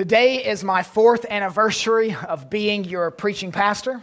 Today 0.00 0.42
is 0.42 0.64
my 0.64 0.82
fourth 0.82 1.26
anniversary 1.28 2.16
of 2.26 2.48
being 2.48 2.84
your 2.84 3.10
preaching 3.10 3.52
pastor, 3.52 4.00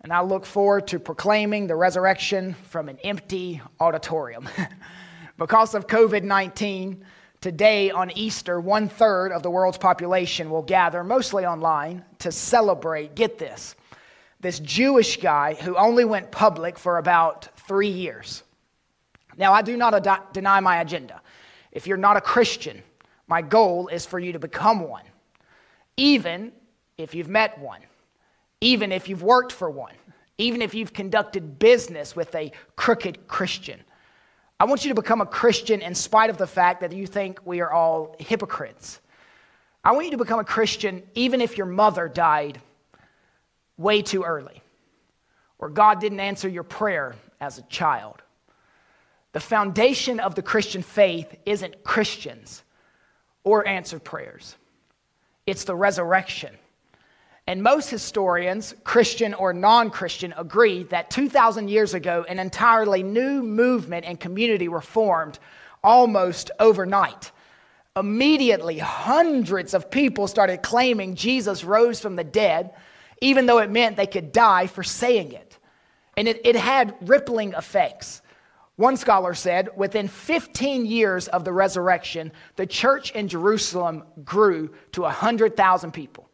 and 0.00 0.14
I 0.14 0.22
look 0.22 0.46
forward 0.46 0.86
to 0.86 0.98
proclaiming 0.98 1.66
the 1.66 1.76
resurrection 1.76 2.54
from 2.70 2.88
an 2.88 2.96
empty 3.04 3.60
auditorium. 3.78 4.48
because 5.36 5.74
of 5.74 5.86
COVID 5.86 6.22
19, 6.22 7.04
today 7.42 7.90
on 7.90 8.10
Easter, 8.12 8.62
one 8.62 8.88
third 8.88 9.30
of 9.32 9.42
the 9.42 9.50
world's 9.50 9.76
population 9.76 10.48
will 10.48 10.62
gather, 10.62 11.04
mostly 11.04 11.44
online, 11.44 12.02
to 12.20 12.32
celebrate, 12.32 13.14
get 13.14 13.38
this, 13.38 13.74
this 14.40 14.58
Jewish 14.60 15.18
guy 15.18 15.52
who 15.52 15.76
only 15.76 16.06
went 16.06 16.30
public 16.30 16.78
for 16.78 16.96
about 16.96 17.46
three 17.68 17.90
years. 17.90 18.42
Now, 19.36 19.52
I 19.52 19.60
do 19.60 19.76
not 19.76 20.06
ad- 20.06 20.32
deny 20.32 20.60
my 20.60 20.80
agenda. 20.80 21.20
If 21.72 21.86
you're 21.86 21.98
not 21.98 22.16
a 22.16 22.22
Christian, 22.22 22.82
my 23.30 23.42
goal 23.42 23.86
is 23.86 24.04
for 24.04 24.18
you 24.18 24.32
to 24.32 24.40
become 24.40 24.80
one, 24.80 25.04
even 26.00 26.50
if 26.96 27.14
you've 27.14 27.28
met 27.28 27.58
one, 27.58 27.82
even 28.62 28.90
if 28.90 29.06
you've 29.06 29.22
worked 29.22 29.52
for 29.52 29.68
one, 29.68 29.92
even 30.38 30.62
if 30.62 30.72
you've 30.72 30.94
conducted 30.94 31.58
business 31.58 32.16
with 32.16 32.34
a 32.34 32.50
crooked 32.74 33.28
Christian. 33.28 33.78
I 34.58 34.64
want 34.64 34.82
you 34.82 34.88
to 34.88 34.94
become 34.94 35.20
a 35.20 35.26
Christian 35.26 35.82
in 35.82 35.94
spite 35.94 36.30
of 36.30 36.38
the 36.38 36.46
fact 36.46 36.80
that 36.80 36.92
you 36.92 37.06
think 37.06 37.40
we 37.44 37.60
are 37.60 37.70
all 37.70 38.16
hypocrites. 38.18 38.98
I 39.84 39.92
want 39.92 40.06
you 40.06 40.12
to 40.12 40.16
become 40.16 40.40
a 40.40 40.44
Christian 40.44 41.02
even 41.14 41.42
if 41.42 41.58
your 41.58 41.66
mother 41.66 42.08
died 42.08 42.58
way 43.76 44.00
too 44.00 44.22
early, 44.22 44.62
or 45.58 45.68
God 45.68 46.00
didn't 46.00 46.20
answer 46.20 46.48
your 46.48 46.64
prayer 46.64 47.14
as 47.42 47.58
a 47.58 47.62
child. 47.62 48.22
The 49.32 49.40
foundation 49.40 50.18
of 50.18 50.34
the 50.34 50.42
Christian 50.42 50.82
faith 50.82 51.36
isn't 51.44 51.84
Christians 51.84 52.62
or 53.44 53.68
answered 53.68 54.02
prayers. 54.02 54.56
It's 55.46 55.64
the 55.64 55.74
resurrection. 55.74 56.56
And 57.46 57.62
most 57.62 57.90
historians, 57.90 58.74
Christian 58.84 59.34
or 59.34 59.52
non 59.52 59.90
Christian, 59.90 60.32
agree 60.36 60.84
that 60.84 61.10
2,000 61.10 61.68
years 61.68 61.94
ago, 61.94 62.24
an 62.28 62.38
entirely 62.38 63.02
new 63.02 63.42
movement 63.42 64.04
and 64.04 64.20
community 64.20 64.68
were 64.68 64.80
formed 64.80 65.38
almost 65.82 66.50
overnight. 66.60 67.32
Immediately, 67.96 68.78
hundreds 68.78 69.74
of 69.74 69.90
people 69.90 70.28
started 70.28 70.62
claiming 70.62 71.16
Jesus 71.16 71.64
rose 71.64 71.98
from 71.98 72.14
the 72.14 72.24
dead, 72.24 72.70
even 73.20 73.46
though 73.46 73.58
it 73.58 73.70
meant 73.70 73.96
they 73.96 74.06
could 74.06 74.30
die 74.30 74.68
for 74.68 74.84
saying 74.84 75.32
it. 75.32 75.58
And 76.16 76.28
it, 76.28 76.40
it 76.44 76.54
had 76.54 76.94
rippling 77.00 77.54
effects. 77.54 78.22
One 78.80 78.96
scholar 78.96 79.34
said 79.34 79.68
within 79.76 80.08
15 80.08 80.86
years 80.86 81.28
of 81.28 81.44
the 81.44 81.52
resurrection, 81.52 82.32
the 82.56 82.66
church 82.66 83.10
in 83.10 83.28
Jerusalem 83.28 84.04
grew 84.24 84.70
to 84.92 85.02
100,000 85.02 85.92
people. 85.92 86.30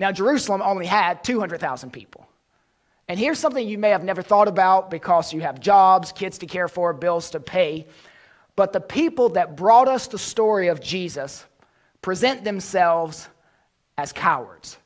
Now, 0.00 0.10
Jerusalem 0.10 0.62
only 0.62 0.84
had 0.84 1.22
200,000 1.22 1.92
people. 1.92 2.26
And 3.06 3.20
here's 3.20 3.38
something 3.38 3.68
you 3.68 3.78
may 3.78 3.90
have 3.90 4.02
never 4.02 4.20
thought 4.20 4.48
about 4.48 4.90
because 4.90 5.32
you 5.32 5.42
have 5.42 5.60
jobs, 5.60 6.10
kids 6.10 6.38
to 6.38 6.46
care 6.46 6.66
for, 6.66 6.92
bills 6.92 7.30
to 7.30 7.38
pay. 7.38 7.86
But 8.56 8.72
the 8.72 8.80
people 8.80 9.28
that 9.28 9.56
brought 9.56 9.86
us 9.86 10.08
the 10.08 10.18
story 10.18 10.66
of 10.66 10.80
Jesus 10.80 11.44
present 12.02 12.42
themselves 12.42 13.28
as 13.96 14.12
cowards. 14.12 14.76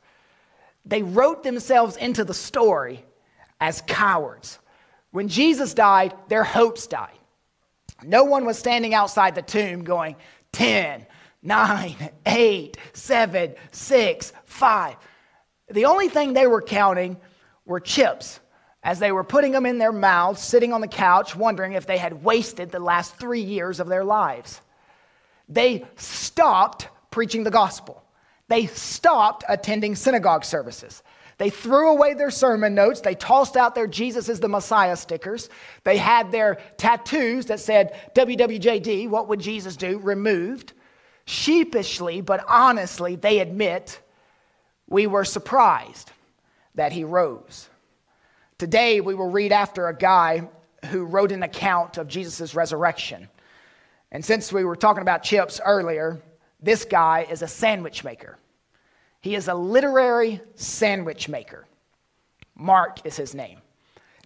They 0.84 1.02
wrote 1.02 1.44
themselves 1.44 1.96
into 1.96 2.24
the 2.24 2.34
story 2.34 3.02
as 3.58 3.82
cowards. 3.86 4.58
When 5.14 5.28
Jesus 5.28 5.74
died, 5.74 6.12
their 6.26 6.42
hopes 6.42 6.88
died. 6.88 7.16
No 8.02 8.24
one 8.24 8.44
was 8.44 8.58
standing 8.58 8.94
outside 8.94 9.36
the 9.36 9.42
tomb 9.42 9.84
going, 9.84 10.16
10, 10.50 11.06
9, 11.40 12.10
8, 12.26 12.76
7, 12.94 13.54
6, 13.70 14.32
5. 14.44 14.96
The 15.70 15.84
only 15.84 16.08
thing 16.08 16.32
they 16.32 16.48
were 16.48 16.60
counting 16.60 17.16
were 17.64 17.78
chips 17.78 18.40
as 18.82 18.98
they 18.98 19.12
were 19.12 19.22
putting 19.22 19.52
them 19.52 19.66
in 19.66 19.78
their 19.78 19.92
mouths, 19.92 20.42
sitting 20.42 20.72
on 20.72 20.80
the 20.80 20.88
couch, 20.88 21.36
wondering 21.36 21.74
if 21.74 21.86
they 21.86 21.96
had 21.96 22.24
wasted 22.24 22.72
the 22.72 22.80
last 22.80 23.14
three 23.14 23.40
years 23.40 23.78
of 23.78 23.86
their 23.86 24.02
lives. 24.02 24.60
They 25.48 25.84
stopped 25.94 26.88
preaching 27.12 27.44
the 27.44 27.52
gospel, 27.52 28.02
they 28.48 28.66
stopped 28.66 29.44
attending 29.48 29.94
synagogue 29.94 30.44
services. 30.44 31.04
They 31.38 31.50
threw 31.50 31.90
away 31.90 32.14
their 32.14 32.30
sermon 32.30 32.74
notes. 32.74 33.00
They 33.00 33.14
tossed 33.14 33.56
out 33.56 33.74
their 33.74 33.86
Jesus 33.86 34.28
is 34.28 34.40
the 34.40 34.48
Messiah 34.48 34.96
stickers. 34.96 35.48
They 35.82 35.96
had 35.96 36.30
their 36.30 36.58
tattoos 36.76 37.46
that 37.46 37.60
said 37.60 37.98
WWJD, 38.14 39.08
what 39.08 39.28
would 39.28 39.40
Jesus 39.40 39.76
do, 39.76 39.98
removed. 39.98 40.72
Sheepishly, 41.26 42.20
but 42.20 42.44
honestly, 42.46 43.16
they 43.16 43.40
admit 43.40 44.00
we 44.86 45.06
were 45.06 45.24
surprised 45.24 46.12
that 46.74 46.92
he 46.92 47.04
rose. 47.04 47.68
Today, 48.58 49.00
we 49.00 49.14
will 49.14 49.30
read 49.30 49.50
after 49.50 49.88
a 49.88 49.96
guy 49.96 50.48
who 50.86 51.04
wrote 51.04 51.32
an 51.32 51.42
account 51.42 51.98
of 51.98 52.08
Jesus' 52.08 52.54
resurrection. 52.54 53.28
And 54.12 54.24
since 54.24 54.52
we 54.52 54.64
were 54.64 54.76
talking 54.76 55.02
about 55.02 55.22
chips 55.22 55.60
earlier, 55.64 56.20
this 56.60 56.84
guy 56.84 57.26
is 57.28 57.42
a 57.42 57.48
sandwich 57.48 58.04
maker. 58.04 58.38
He 59.24 59.36
is 59.36 59.48
a 59.48 59.54
literary 59.54 60.42
sandwich 60.54 61.30
maker. 61.30 61.64
Mark 62.54 63.06
is 63.06 63.16
his 63.16 63.34
name. 63.34 63.62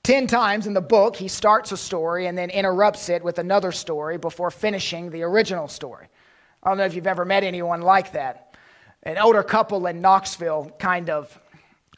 Ten 0.03 0.27
times 0.27 0.67
in 0.67 0.75
the 0.75 0.81
book, 0.81 1.15
he 1.15 1.29
starts 1.29 1.71
a 1.71 1.77
story 1.77 2.27
and 2.27 2.37
then 2.37 2.51
interrupts 2.51 3.09
it 3.09 3.23
with 3.23 3.39
another 3.39 3.71
story 3.71 4.19
before 4.19 4.51
finishing 4.51 5.11
the 5.11 5.23
original 5.23 5.69
story. 5.69 6.09
I 6.65 6.69
don't 6.69 6.79
know 6.79 6.85
if 6.85 6.97
you've 6.97 7.07
ever 7.07 7.25
met 7.25 7.45
anyone 7.45 7.81
like 7.81 8.11
that. 8.15 8.57
An 9.05 9.19
older 9.19 9.45
couple 9.45 9.87
in 9.87 10.01
Knoxville 10.01 10.73
kind 10.81 11.11
of 11.11 11.41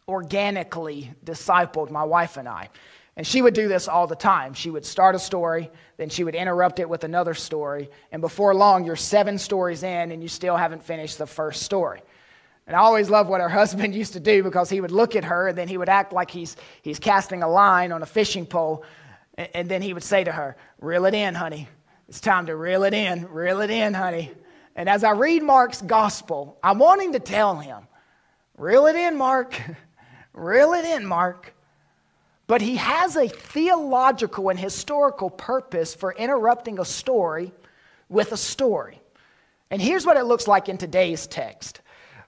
organically 0.07 1.11
discipled 1.25 1.91
my 1.91 2.05
wife 2.05 2.37
and 2.37 2.47
I. 2.47 2.69
And 3.17 3.27
she 3.27 3.41
would 3.41 3.55
do 3.55 3.67
this 3.67 3.89
all 3.89 4.09
the 4.09 4.15
time. 4.15 4.53
She 4.53 4.69
would 4.69 4.85
start 4.85 5.15
a 5.15 5.19
story, 5.19 5.71
then 5.97 6.11
she 6.11 6.23
would 6.23 6.35
interrupt 6.35 6.81
it 6.81 6.89
with 6.91 7.05
another 7.05 7.33
story, 7.33 7.89
and 8.13 8.21
before 8.21 8.55
long, 8.55 8.85
you're 8.85 8.95
seven 8.95 9.39
stories 9.39 9.85
in 9.85 10.13
and 10.13 10.23
you 10.23 10.29
still 10.29 10.59
haven't 10.59 10.83
finished 10.83 11.17
the 11.17 11.27
first 11.27 11.63
story. 11.63 12.03
And 12.71 12.77
I 12.77 12.83
always 12.83 13.11
loved 13.11 13.29
what 13.29 13.41
her 13.41 13.49
husband 13.63 13.97
used 13.97 14.13
to 14.13 14.21
do 14.21 14.45
because 14.45 14.71
he 14.71 14.81
would 14.81 14.93
look 14.93 15.17
at 15.17 15.25
her 15.25 15.49
and 15.49 15.59
then 15.59 15.67
he 15.67 15.77
would 15.77 15.89
act 15.89 16.13
like 16.13 16.31
he's, 16.31 16.57
he's 16.83 17.01
casting 17.01 17.43
a 17.43 17.49
line 17.49 17.91
on 17.91 18.01
a 18.01 18.07
fishing 18.07 18.47
pole. 18.47 18.85
And, 19.35 19.49
and 19.55 19.69
then 19.69 19.83
he 19.83 19.93
would 19.93 20.05
say 20.05 20.23
to 20.23 20.31
her, 20.31 20.57
Reel 20.81 21.05
it 21.07 21.15
in, 21.15 21.35
honey. 21.35 21.67
It's 22.09 22.21
time 22.21 22.47
to 22.47 22.55
reel 22.55 22.85
it 22.85 22.95
in, 22.95 23.27
reel 23.27 23.61
it 23.61 23.71
in, 23.71 23.93
honey. 23.93 24.31
And 24.77 24.89
as 24.89 25.03
I 25.03 25.11
read 25.11 25.43
Mark's 25.43 25.83
gospel, 25.83 26.61
I'm 26.63 26.79
wanting 26.79 27.15
to 27.15 27.19
tell 27.19 27.57
him, 27.57 27.89
Reel 28.57 28.87
it 28.87 28.95
in, 28.95 29.17
Mark. 29.17 29.61
reel 30.33 30.73
it 30.75 30.85
in, 30.85 31.05
Mark. 31.05 31.53
But 32.47 32.63
he 32.63 32.77
has 32.77 33.17
a 33.17 33.27
theological 33.27 34.49
and 34.49 34.59
historical 34.59 35.29
purpose 35.29 35.93
for 35.93 36.13
interrupting 36.13 36.79
a 36.79 36.85
story 36.85 37.51
with 38.09 38.31
a 38.31 38.37
story. 38.37 39.03
And 39.73 39.83
here's 39.83 40.07
what 40.07 40.17
it 40.17 40.23
looks 40.23 40.47
like 40.47 40.69
in 40.69 40.79
today's 40.79 41.27
text. 41.27 41.81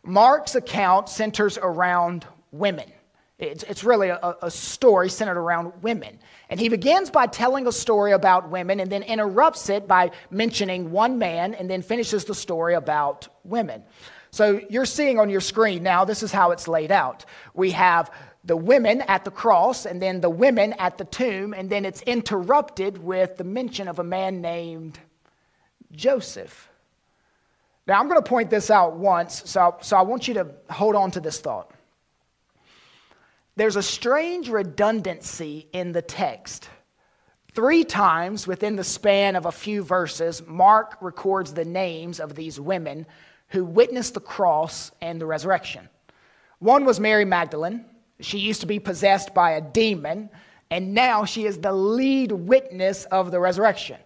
Mark's 0.05 0.55
account 0.55 1.09
centers 1.09 1.59
around 1.59 2.27
women. 2.51 2.91
It's, 3.39 3.65
it's 3.65 3.83
really 3.83 4.09
a, 4.09 4.37
a, 4.43 4.51
story 4.51 5.09
centered 5.09 5.37
around 5.37 5.73
women. 5.83 6.21
And 6.49 6.61
he 6.61 6.69
begins 6.69 7.11
by 7.11 7.27
telling 7.27 7.67
a 7.67 7.73
story 7.73 8.13
about 8.13 8.51
women 8.51 8.79
and 8.79 8.91
then 8.91 9.03
interrupts 9.03 9.69
it 9.69 9.89
by 9.89 10.13
mentioning 10.31 10.93
one 10.93 11.19
man 11.19 11.55
and 11.55 11.69
then 11.69 11.83
finishes 11.83 12.25
the 12.25 12.37
story 12.37 12.75
about 12.75 13.27
women. 13.43 13.83
So 14.31 14.61
you're 14.71 14.87
seeing 14.87 15.19
on 15.19 15.29
your 15.29 15.41
screen 15.41 15.83
now, 15.83 16.05
this 16.05 16.23
is 16.23 16.31
how 16.31 16.53
it's 16.53 16.69
laid 16.69 16.93
out. 16.93 17.25
We 17.53 17.73
have 17.73 18.13
the 18.45 18.57
women 18.57 19.03
at 19.03 19.25
the 19.25 19.31
cross 19.31 19.87
and 19.87 20.01
then 20.01 20.21
the 20.21 20.31
women 20.31 20.73
at 20.75 20.99
the 20.99 21.05
tomb, 21.05 21.53
and 21.53 21.69
then 21.69 21.85
it's 21.85 22.03
interrupted 22.03 22.99
with 22.99 23.37
the 23.37 23.45
mention 23.45 23.89
of 23.89 23.99
a 23.99 24.05
man 24.05 24.41
named 24.41 24.99
Joseph. 25.93 26.69
Now, 27.87 27.99
I'm 27.99 28.09
going 28.09 28.23
to 28.23 28.29
point 28.29 28.49
this 28.49 28.71
out 28.71 28.97
once, 28.97 29.43
so, 29.51 29.77
so 29.81 29.97
I 29.97 30.03
want 30.03 30.29
you 30.29 30.35
to 30.35 30.49
hold 30.71 30.95
on 30.95 31.11
to 31.13 31.21
this 31.21 31.41
thought. 31.41 31.73
There's 33.57 33.77
a 33.77 33.83
strange 33.83 34.49
redundancy 34.49 35.69
in 35.73 35.93
the 35.93 36.03
text. 36.03 36.71
Three 37.55 37.85
times 37.85 38.47
within 38.47 38.77
the 38.77 38.85
span 38.85 39.37
of 39.37 39.47
a 39.47 39.53
few 39.53 39.83
verses, 39.83 40.43
Mark 40.47 40.97
records 41.03 41.53
the 41.53 41.65
names 41.65 42.19
of 42.19 42.35
these 42.35 42.59
women 42.59 43.05
who 43.49 43.65
witnessed 43.65 44.15
the 44.15 44.21
cross 44.21 44.91
and 45.03 45.21
the 45.21 45.27
resurrection. 45.27 45.89
One 46.61 46.87
was 46.87 46.99
Mary 46.99 47.27
Magdalene. 47.27 47.85
She 48.21 48.39
used 48.39 48.63
to 48.63 48.67
be 48.67 48.79
possessed 48.79 49.35
by 49.35 49.51
a 49.51 49.61
demon, 49.61 50.31
and 50.71 50.95
now 50.95 51.27
she 51.27 51.45
is 51.45 51.59
the 51.59 51.73
lead 51.73 52.33
witness 52.33 53.05
of 53.07 53.31
the 53.31 53.41
resurrection. 53.41 53.99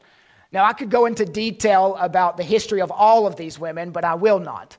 Now, 0.57 0.65
I 0.65 0.73
could 0.73 0.89
go 0.89 1.05
into 1.05 1.27
detail 1.27 1.97
about 2.01 2.39
the 2.39 2.43
history 2.43 2.81
of 2.81 2.91
all 2.91 3.27
of 3.27 3.37
these 3.37 3.59
women, 3.59 3.91
but 3.91 4.07
I 4.07 4.15
will 4.15 4.39
not. 4.39 4.79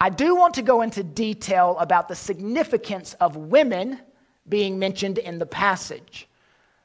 I 0.00 0.10
do 0.10 0.34
want 0.34 0.54
to 0.54 0.62
go 0.62 0.82
into 0.82 1.04
detail 1.04 1.76
about 1.78 2.08
the 2.08 2.16
significance 2.16 3.14
of 3.20 3.36
women 3.36 4.00
being 4.48 4.80
mentioned 4.80 5.18
in 5.18 5.38
the 5.38 5.46
passage. 5.46 6.26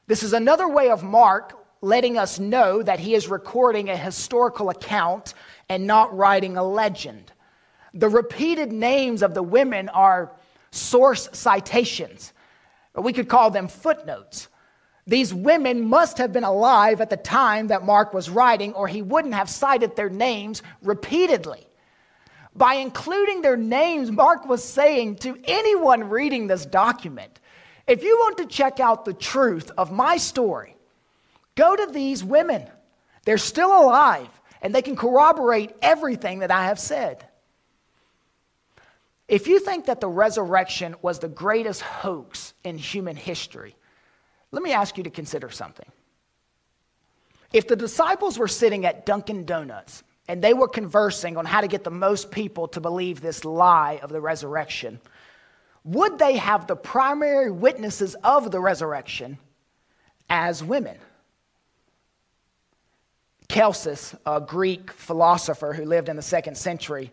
This 0.06 0.22
is 0.22 0.34
another 0.34 0.68
way 0.68 0.88
of 0.90 1.02
Mark 1.02 1.58
letting 1.80 2.16
us 2.16 2.38
know 2.38 2.80
that 2.80 3.00
he 3.00 3.16
is 3.16 3.26
recording 3.26 3.90
a 3.90 3.96
historical 3.96 4.70
account 4.70 5.34
and 5.68 5.84
not 5.84 6.16
writing 6.16 6.56
a 6.56 6.62
legend. 6.62 7.32
The 7.92 8.08
repeated 8.08 8.70
names 8.70 9.22
of 9.22 9.34
the 9.34 9.42
women 9.42 9.88
are 9.88 10.30
source 10.70 11.28
citations. 11.32 12.32
We 12.94 13.12
could 13.12 13.28
call 13.28 13.50
them 13.50 13.66
footnotes. 13.66 14.46
These 15.08 15.32
women 15.32 15.88
must 15.88 16.18
have 16.18 16.34
been 16.34 16.44
alive 16.44 17.00
at 17.00 17.08
the 17.08 17.16
time 17.16 17.68
that 17.68 17.82
Mark 17.82 18.12
was 18.12 18.28
writing, 18.28 18.74
or 18.74 18.86
he 18.86 19.00
wouldn't 19.00 19.32
have 19.32 19.48
cited 19.48 19.96
their 19.96 20.10
names 20.10 20.62
repeatedly. 20.82 21.66
By 22.54 22.74
including 22.74 23.40
their 23.40 23.56
names, 23.56 24.10
Mark 24.10 24.46
was 24.46 24.62
saying 24.62 25.16
to 25.16 25.38
anyone 25.44 26.10
reading 26.10 26.46
this 26.46 26.66
document 26.66 27.40
if 27.86 28.02
you 28.02 28.18
want 28.18 28.36
to 28.36 28.44
check 28.44 28.80
out 28.80 29.06
the 29.06 29.14
truth 29.14 29.70
of 29.78 29.90
my 29.90 30.18
story, 30.18 30.76
go 31.54 31.74
to 31.74 31.90
these 31.90 32.22
women. 32.22 32.66
They're 33.24 33.38
still 33.38 33.70
alive, 33.70 34.28
and 34.60 34.74
they 34.74 34.82
can 34.82 34.94
corroborate 34.94 35.74
everything 35.80 36.40
that 36.40 36.50
I 36.50 36.66
have 36.66 36.78
said. 36.78 37.26
If 39.26 39.46
you 39.46 39.58
think 39.58 39.86
that 39.86 40.02
the 40.02 40.08
resurrection 40.08 40.96
was 41.00 41.18
the 41.18 41.28
greatest 41.28 41.80
hoax 41.80 42.52
in 42.62 42.76
human 42.76 43.16
history, 43.16 43.74
let 44.50 44.62
me 44.62 44.72
ask 44.72 44.96
you 44.96 45.04
to 45.04 45.10
consider 45.10 45.50
something. 45.50 45.86
If 47.52 47.68
the 47.68 47.76
disciples 47.76 48.38
were 48.38 48.48
sitting 48.48 48.86
at 48.86 49.06
Dunkin' 49.06 49.44
Donuts 49.44 50.02
and 50.26 50.42
they 50.42 50.52
were 50.52 50.68
conversing 50.68 51.36
on 51.36 51.46
how 51.46 51.60
to 51.60 51.68
get 51.68 51.84
the 51.84 51.90
most 51.90 52.30
people 52.30 52.68
to 52.68 52.80
believe 52.80 53.20
this 53.20 53.44
lie 53.44 54.00
of 54.02 54.10
the 54.10 54.20
resurrection, 54.20 55.00
would 55.84 56.18
they 56.18 56.36
have 56.36 56.66
the 56.66 56.76
primary 56.76 57.50
witnesses 57.50 58.14
of 58.22 58.50
the 58.50 58.60
resurrection 58.60 59.38
as 60.28 60.62
women? 60.62 60.98
Celsus, 63.48 64.14
a 64.26 64.40
Greek 64.40 64.92
philosopher 64.92 65.72
who 65.72 65.86
lived 65.86 66.10
in 66.10 66.16
the 66.16 66.22
second 66.22 66.56
century, 66.58 67.10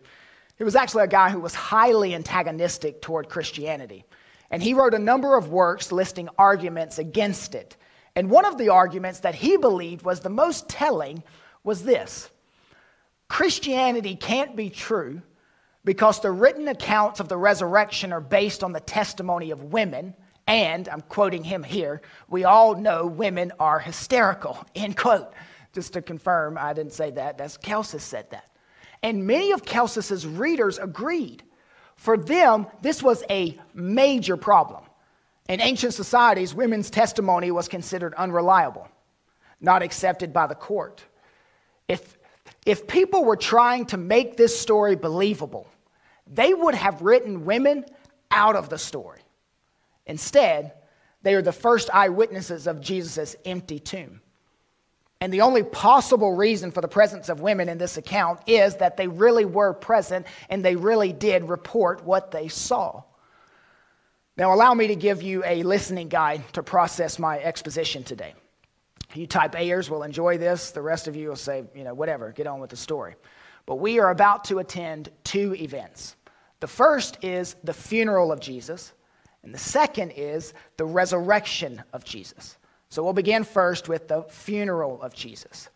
he 0.58 0.64
was 0.64 0.76
actually 0.76 1.04
a 1.04 1.08
guy 1.08 1.30
who 1.30 1.40
was 1.40 1.54
highly 1.54 2.14
antagonistic 2.14 3.00
toward 3.00 3.30
Christianity. 3.30 4.04
And 4.50 4.62
he 4.62 4.74
wrote 4.74 4.94
a 4.94 4.98
number 4.98 5.36
of 5.36 5.48
works 5.48 5.92
listing 5.92 6.28
arguments 6.38 6.98
against 6.98 7.54
it. 7.54 7.76
And 8.14 8.30
one 8.30 8.44
of 8.44 8.58
the 8.58 8.70
arguments 8.70 9.20
that 9.20 9.34
he 9.34 9.56
believed 9.56 10.02
was 10.02 10.20
the 10.20 10.30
most 10.30 10.68
telling 10.68 11.22
was 11.64 11.82
this 11.82 12.30
Christianity 13.28 14.16
can't 14.16 14.56
be 14.56 14.70
true 14.70 15.20
because 15.84 16.20
the 16.20 16.30
written 16.30 16.68
accounts 16.68 17.20
of 17.20 17.28
the 17.28 17.36
resurrection 17.36 18.12
are 18.12 18.20
based 18.20 18.64
on 18.64 18.72
the 18.72 18.80
testimony 18.80 19.50
of 19.50 19.72
women. 19.72 20.14
And 20.46 20.88
I'm 20.88 21.00
quoting 21.00 21.44
him 21.44 21.62
here, 21.62 22.02
we 22.28 22.44
all 22.44 22.76
know 22.76 23.06
women 23.06 23.52
are 23.58 23.78
hysterical, 23.78 24.64
end 24.74 24.96
quote. 24.96 25.32
Just 25.72 25.92
to 25.92 26.02
confirm, 26.02 26.56
I 26.56 26.72
didn't 26.72 26.94
say 26.94 27.10
that. 27.10 27.36
That's 27.36 27.58
Celsus 27.58 28.02
said 28.02 28.30
that. 28.30 28.48
And 29.02 29.26
many 29.26 29.52
of 29.52 29.64
Celsus's 29.64 30.26
readers 30.26 30.78
agreed. 30.78 31.42
For 31.96 32.16
them, 32.16 32.66
this 32.82 33.02
was 33.02 33.24
a 33.30 33.58
major 33.74 34.36
problem. 34.36 34.84
In 35.48 35.60
ancient 35.60 35.94
societies, 35.94 36.54
women's 36.54 36.90
testimony 36.90 37.50
was 37.50 37.68
considered 37.68 38.14
unreliable, 38.14 38.88
not 39.60 39.82
accepted 39.82 40.32
by 40.32 40.46
the 40.46 40.54
court. 40.54 41.02
If, 41.88 42.16
if 42.64 42.86
people 42.86 43.24
were 43.24 43.36
trying 43.36 43.86
to 43.86 43.96
make 43.96 44.36
this 44.36 44.58
story 44.58 44.96
believable, 44.96 45.68
they 46.26 46.52
would 46.52 46.74
have 46.74 47.02
written 47.02 47.44
women 47.44 47.84
out 48.30 48.56
of 48.56 48.68
the 48.68 48.78
story. 48.78 49.20
Instead, 50.06 50.72
they 51.22 51.34
are 51.34 51.42
the 51.42 51.52
first 51.52 51.90
eyewitnesses 51.92 52.66
of 52.66 52.80
Jesus' 52.80 53.36
empty 53.44 53.78
tomb. 53.78 54.20
And 55.20 55.32
the 55.32 55.40
only 55.40 55.62
possible 55.62 56.34
reason 56.34 56.70
for 56.70 56.80
the 56.80 56.88
presence 56.88 57.28
of 57.28 57.40
women 57.40 57.68
in 57.68 57.78
this 57.78 57.96
account 57.96 58.40
is 58.46 58.76
that 58.76 58.96
they 58.96 59.08
really 59.08 59.46
were 59.46 59.72
present 59.72 60.26
and 60.50 60.64
they 60.64 60.76
really 60.76 61.12
did 61.12 61.48
report 61.48 62.04
what 62.04 62.30
they 62.30 62.48
saw. 62.48 63.02
Now, 64.36 64.52
allow 64.52 64.74
me 64.74 64.88
to 64.88 64.96
give 64.96 65.22
you 65.22 65.42
a 65.44 65.62
listening 65.62 66.08
guide 66.08 66.42
to 66.52 66.62
process 66.62 67.18
my 67.18 67.38
exposition 67.40 68.04
today. 68.04 68.34
You 69.14 69.26
type 69.26 69.54
Ayers 69.54 69.88
will 69.88 70.02
enjoy 70.02 70.36
this. 70.36 70.72
The 70.72 70.82
rest 70.82 71.08
of 71.08 71.16
you 71.16 71.28
will 71.28 71.36
say, 71.36 71.64
you 71.74 71.84
know, 71.84 71.94
whatever, 71.94 72.32
get 72.32 72.46
on 72.46 72.60
with 72.60 72.68
the 72.68 72.76
story. 72.76 73.14
But 73.64 73.76
we 73.76 73.98
are 73.98 74.10
about 74.10 74.44
to 74.44 74.58
attend 74.58 75.08
two 75.24 75.54
events. 75.54 76.16
The 76.60 76.66
first 76.66 77.24
is 77.24 77.56
the 77.64 77.72
funeral 77.72 78.30
of 78.30 78.40
Jesus, 78.40 78.92
and 79.42 79.54
the 79.54 79.58
second 79.58 80.10
is 80.10 80.52
the 80.76 80.84
resurrection 80.84 81.82
of 81.94 82.04
Jesus. 82.04 82.58
So 82.96 83.02
we'll 83.02 83.12
begin 83.12 83.44
first 83.44 83.90
with 83.90 84.08
the 84.08 84.22
funeral 84.22 85.02
of 85.02 85.12
Jesus. 85.12 85.68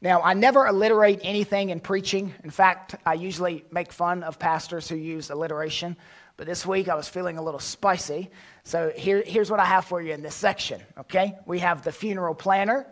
Now, 0.00 0.20
I 0.20 0.34
never 0.34 0.66
alliterate 0.66 1.20
anything 1.22 1.70
in 1.70 1.78
preaching. 1.78 2.34
In 2.42 2.50
fact, 2.50 2.96
I 3.06 3.14
usually 3.14 3.64
make 3.70 3.92
fun 3.92 4.24
of 4.24 4.40
pastors 4.40 4.88
who 4.88 4.96
use 4.96 5.30
alliteration. 5.30 5.96
But 6.36 6.48
this 6.48 6.66
week 6.66 6.88
I 6.88 6.96
was 6.96 7.08
feeling 7.08 7.38
a 7.38 7.42
little 7.42 7.60
spicy. 7.60 8.32
So 8.64 8.90
here, 8.96 9.22
here's 9.24 9.48
what 9.48 9.60
I 9.60 9.64
have 9.64 9.84
for 9.84 10.02
you 10.02 10.12
in 10.12 10.22
this 10.22 10.34
section, 10.34 10.80
okay? 10.98 11.38
We 11.46 11.60
have 11.60 11.84
the 11.84 11.92
funeral 11.92 12.34
planner, 12.34 12.84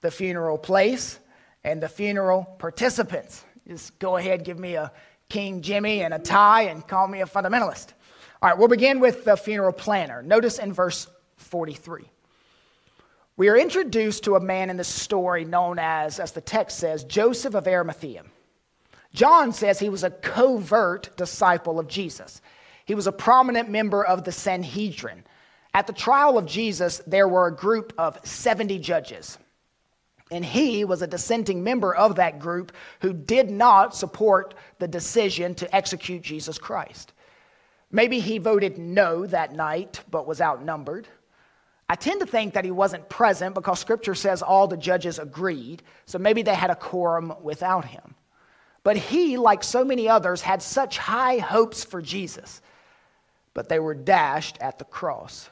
the 0.00 0.10
funeral 0.10 0.58
place, 0.58 1.20
and 1.62 1.80
the 1.80 1.88
funeral 1.88 2.42
participants. 2.58 3.44
Just 3.68 3.96
go 4.00 4.16
ahead, 4.16 4.42
give 4.42 4.58
me 4.58 4.74
a 4.74 4.90
King 5.28 5.62
Jimmy 5.62 6.02
and 6.02 6.12
a 6.12 6.18
tie, 6.18 6.62
and 6.62 6.84
call 6.84 7.06
me 7.06 7.20
a 7.20 7.26
fundamentalist. 7.26 7.92
All 8.42 8.48
right, 8.48 8.58
we'll 8.58 8.66
begin 8.66 8.98
with 8.98 9.24
the 9.24 9.36
funeral 9.36 9.72
planner. 9.72 10.20
Notice 10.20 10.58
in 10.58 10.72
verse 10.72 11.06
43. 11.36 12.10
We 13.36 13.48
are 13.48 13.56
introduced 13.56 14.24
to 14.24 14.36
a 14.36 14.40
man 14.40 14.70
in 14.70 14.76
the 14.76 14.84
story 14.84 15.44
known 15.44 15.78
as, 15.80 16.20
as 16.20 16.32
the 16.32 16.40
text 16.40 16.78
says, 16.78 17.02
Joseph 17.02 17.54
of 17.54 17.66
Arimathea. 17.66 18.22
John 19.12 19.52
says 19.52 19.78
he 19.78 19.88
was 19.88 20.04
a 20.04 20.10
covert 20.10 21.16
disciple 21.16 21.80
of 21.80 21.88
Jesus. 21.88 22.40
He 22.84 22.94
was 22.94 23.06
a 23.06 23.12
prominent 23.12 23.68
member 23.68 24.04
of 24.04 24.24
the 24.24 24.32
Sanhedrin. 24.32 25.24
At 25.72 25.88
the 25.88 25.92
trial 25.92 26.38
of 26.38 26.46
Jesus, 26.46 26.98
there 27.06 27.26
were 27.26 27.48
a 27.48 27.56
group 27.56 27.92
of 27.98 28.24
70 28.24 28.78
judges. 28.78 29.38
And 30.30 30.44
he 30.44 30.84
was 30.84 31.02
a 31.02 31.06
dissenting 31.06 31.64
member 31.64 31.94
of 31.94 32.16
that 32.16 32.38
group 32.38 32.72
who 33.00 33.12
did 33.12 33.50
not 33.50 33.96
support 33.96 34.54
the 34.78 34.88
decision 34.88 35.54
to 35.56 35.74
execute 35.74 36.22
Jesus 36.22 36.56
Christ. 36.56 37.12
Maybe 37.90 38.20
he 38.20 38.38
voted 38.38 38.78
no 38.78 39.26
that 39.26 39.52
night, 39.54 40.00
but 40.10 40.26
was 40.26 40.40
outnumbered. 40.40 41.08
I 41.88 41.96
tend 41.96 42.20
to 42.20 42.26
think 42.26 42.54
that 42.54 42.64
he 42.64 42.70
wasn't 42.70 43.08
present 43.08 43.54
because 43.54 43.78
scripture 43.78 44.14
says 44.14 44.42
all 44.42 44.66
the 44.66 44.76
judges 44.76 45.18
agreed, 45.18 45.82
so 46.06 46.18
maybe 46.18 46.42
they 46.42 46.54
had 46.54 46.70
a 46.70 46.76
quorum 46.76 47.34
without 47.42 47.84
him. 47.84 48.14
But 48.82 48.96
he, 48.96 49.36
like 49.36 49.62
so 49.62 49.84
many 49.84 50.08
others, 50.08 50.42
had 50.42 50.62
such 50.62 50.98
high 50.98 51.38
hopes 51.38 51.84
for 51.84 52.00
Jesus, 52.00 52.62
but 53.52 53.68
they 53.68 53.78
were 53.78 53.94
dashed 53.94 54.58
at 54.60 54.78
the 54.78 54.84
cross. 54.84 55.50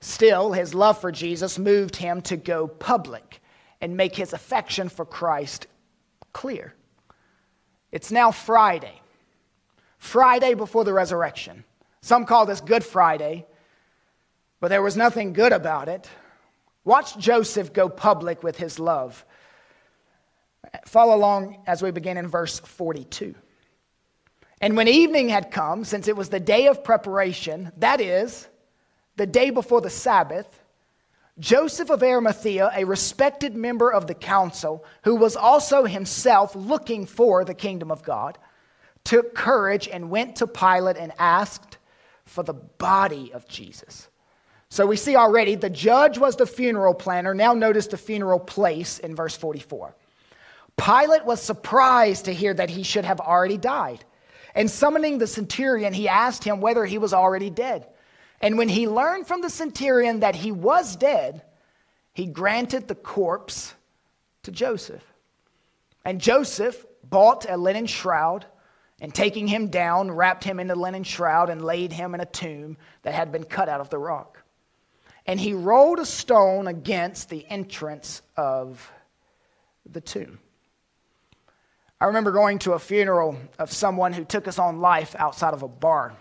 Still, 0.00 0.52
his 0.52 0.74
love 0.74 1.00
for 1.00 1.10
Jesus 1.10 1.58
moved 1.58 1.96
him 1.96 2.20
to 2.22 2.36
go 2.36 2.66
public 2.66 3.40
and 3.80 3.96
make 3.96 4.14
his 4.14 4.32
affection 4.32 4.88
for 4.88 5.04
Christ 5.04 5.66
clear. 6.32 6.74
It's 7.92 8.10
now 8.10 8.30
Friday, 8.30 9.00
Friday 9.98 10.54
before 10.54 10.84
the 10.84 10.92
resurrection. 10.92 11.64
Some 12.02 12.24
call 12.24 12.46
this 12.46 12.60
Good 12.60 12.84
Friday 12.84 13.46
but 14.60 14.68
there 14.68 14.82
was 14.82 14.96
nothing 14.96 15.32
good 15.32 15.52
about 15.52 15.88
it. 15.88 16.08
Watch 16.84 17.18
Joseph 17.18 17.72
go 17.72 17.88
public 17.88 18.42
with 18.42 18.56
his 18.56 18.78
love. 18.78 19.24
Follow 20.86 21.14
along 21.14 21.62
as 21.66 21.82
we 21.82 21.90
begin 21.90 22.16
in 22.16 22.28
verse 22.28 22.60
42. 22.60 23.34
And 24.60 24.76
when 24.76 24.88
evening 24.88 25.28
had 25.28 25.50
come, 25.50 25.84
since 25.84 26.08
it 26.08 26.16
was 26.16 26.28
the 26.28 26.40
day 26.40 26.66
of 26.68 26.82
preparation, 26.82 27.72
that 27.78 28.00
is, 28.00 28.48
the 29.16 29.26
day 29.26 29.50
before 29.50 29.80
the 29.80 29.90
Sabbath, 29.90 30.62
Joseph 31.38 31.90
of 31.90 32.02
Arimathea, 32.02 32.70
a 32.74 32.84
respected 32.84 33.54
member 33.54 33.92
of 33.92 34.06
the 34.06 34.14
council, 34.14 34.84
who 35.04 35.16
was 35.16 35.36
also 35.36 35.84
himself 35.84 36.56
looking 36.56 37.04
for 37.04 37.44
the 37.44 37.54
kingdom 37.54 37.90
of 37.90 38.02
God, 38.02 38.38
took 39.04 39.34
courage 39.34 39.86
and 39.88 40.10
went 40.10 40.36
to 40.36 40.46
Pilate 40.46 40.96
and 40.96 41.12
asked 41.18 41.76
for 42.24 42.42
the 42.42 42.54
body 42.54 43.32
of 43.34 43.46
Jesus. 43.46 44.08
So 44.76 44.84
we 44.84 44.96
see 44.96 45.16
already 45.16 45.54
the 45.54 45.70
judge 45.70 46.18
was 46.18 46.36
the 46.36 46.44
funeral 46.44 46.92
planner. 46.92 47.32
Now 47.32 47.54
notice 47.54 47.86
the 47.86 47.96
funeral 47.96 48.38
place 48.38 48.98
in 48.98 49.16
verse 49.16 49.34
44. 49.34 49.94
Pilate 50.76 51.24
was 51.24 51.40
surprised 51.40 52.26
to 52.26 52.34
hear 52.34 52.52
that 52.52 52.68
he 52.68 52.82
should 52.82 53.06
have 53.06 53.18
already 53.18 53.56
died. 53.56 54.04
And 54.54 54.70
summoning 54.70 55.16
the 55.16 55.26
centurion, 55.26 55.94
he 55.94 56.08
asked 56.10 56.44
him 56.44 56.60
whether 56.60 56.84
he 56.84 56.98
was 56.98 57.14
already 57.14 57.48
dead. 57.48 57.86
And 58.42 58.58
when 58.58 58.68
he 58.68 58.86
learned 58.86 59.26
from 59.26 59.40
the 59.40 59.48
centurion 59.48 60.20
that 60.20 60.34
he 60.34 60.52
was 60.52 60.94
dead, 60.94 61.40
he 62.12 62.26
granted 62.26 62.86
the 62.86 62.94
corpse 62.94 63.72
to 64.42 64.50
Joseph. 64.50 65.04
And 66.04 66.20
Joseph 66.20 66.84
bought 67.02 67.48
a 67.48 67.56
linen 67.56 67.86
shroud 67.86 68.44
and 69.00 69.14
taking 69.14 69.48
him 69.48 69.68
down, 69.68 70.10
wrapped 70.10 70.44
him 70.44 70.60
in 70.60 70.66
the 70.66 70.76
linen 70.76 71.02
shroud 71.02 71.48
and 71.48 71.64
laid 71.64 71.94
him 71.94 72.14
in 72.14 72.20
a 72.20 72.26
tomb 72.26 72.76
that 73.04 73.14
had 73.14 73.32
been 73.32 73.44
cut 73.44 73.70
out 73.70 73.80
of 73.80 73.88
the 73.88 73.96
rock 73.96 74.42
and 75.26 75.40
he 75.40 75.52
rolled 75.52 75.98
a 75.98 76.06
stone 76.06 76.66
against 76.66 77.28
the 77.28 77.46
entrance 77.46 78.22
of 78.36 78.90
the 79.84 80.00
tomb. 80.00 80.38
I 82.00 82.06
remember 82.06 82.30
going 82.30 82.58
to 82.60 82.72
a 82.72 82.78
funeral 82.78 83.36
of 83.58 83.72
someone 83.72 84.12
who 84.12 84.24
took 84.24 84.44
his 84.44 84.58
own 84.58 84.80
life 84.80 85.16
outside 85.18 85.54
of 85.54 85.62
a 85.62 85.68
bar. 85.68 86.14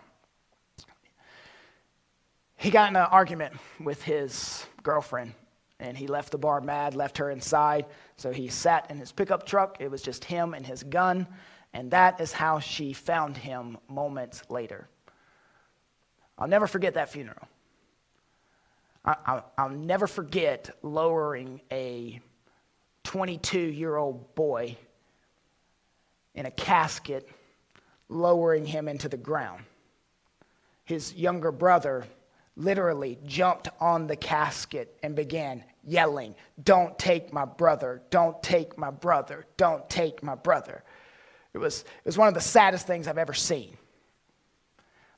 He 2.55 2.69
got 2.71 2.89
in 2.89 2.95
an 2.95 3.07
argument 3.12 3.55
with 3.79 4.01
his 4.01 4.65
girlfriend, 4.81 5.33
and 5.79 5.97
he 5.97 6.07
left 6.07 6.31
the 6.31 6.38
bar 6.38 6.62
mad, 6.62 6.95
left 6.95 7.17
her 7.17 7.29
inside. 7.29 7.85
So 8.15 8.31
he 8.31 8.47
sat 8.47 8.89
in 8.89 8.97
his 8.97 9.12
pickup 9.12 9.45
truck. 9.45 9.77
It 9.81 9.91
was 9.91 10.01
just 10.01 10.24
him 10.24 10.53
and 10.53 10.65
his 10.65 10.81
gun, 10.83 11.27
and 11.74 11.91
that 11.91 12.21
is 12.21 12.31
how 12.31 12.59
she 12.59 12.93
found 12.93 13.35
him 13.35 13.77
moments 13.89 14.41
later. 14.50 14.88
I'll 16.39 16.47
never 16.47 16.67
forget 16.67 16.93
that 16.93 17.09
funeral. 17.09 17.47
I, 19.05 19.43
will 19.59 19.69
never 19.69 20.07
forget 20.07 20.75
lowering 20.81 21.62
a 21.71 22.19
22 23.03 23.59
year 23.59 23.95
old 23.95 24.33
boy 24.33 24.77
in 26.33 26.47
a 26.47 26.51
casket, 26.51 27.29
lowering 28.09 28.65
him 28.65 28.88
into 28.88 29.07
the 29.07 29.17
ground. 29.17 29.63
His 30.85 31.13
younger 31.13 31.51
brother 31.51 32.05
literally 32.55 33.19
jumped 33.25 33.69
on 33.79 34.07
the 34.07 34.15
casket 34.15 34.97
and 35.03 35.15
began 35.15 35.63
yelling, 35.83 36.33
Don't 36.63 36.97
take 36.97 37.31
my 37.31 37.45
brother, 37.45 38.01
don't 38.09 38.41
take 38.41 38.77
my 38.77 38.89
brother, 38.89 39.45
don't 39.55 39.88
take 39.89 40.24
my 40.24 40.35
brother. 40.35 40.83
It 41.53 41.59
was, 41.59 41.81
it 41.81 42.05
was 42.05 42.17
one 42.17 42.27
of 42.27 42.33
the 42.33 42.41
saddest 42.41 42.88
things 42.88 43.07
I've 43.07 43.17
ever 43.17 43.33
seen. 43.33 43.77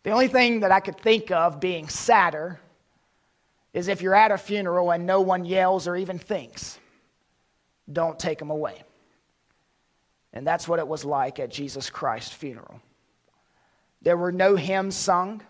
The 0.03 0.11
only 0.11 0.27
thing 0.27 0.59
that 0.59 0.71
I 0.71 0.81
could 0.81 0.99
think 0.99 1.31
of 1.31 1.59
being 1.59 1.89
sadder 1.89 2.59
is 3.77 3.87
if 3.87 4.01
you're 4.01 4.15
at 4.15 4.31
a 4.31 4.39
funeral 4.39 4.89
and 4.89 5.05
no 5.05 5.21
one 5.21 5.45
yells 5.45 5.87
or 5.87 5.95
even 5.95 6.17
thinks, 6.17 6.79
Don't 7.91 8.17
take 8.17 8.41
him 8.41 8.49
away. 8.49 8.81
And 10.33 10.45
that's 10.45 10.67
what 10.67 10.79
it 10.79 10.87
was 10.87 11.05
like 11.05 11.39
at 11.39 11.51
Jesus 11.51 11.91
Christ's 11.91 12.33
funeral. 12.33 12.81
There 14.01 14.17
were 14.17 14.31
no 14.31 14.55
hymns 14.55 14.95
sung, 14.95 15.43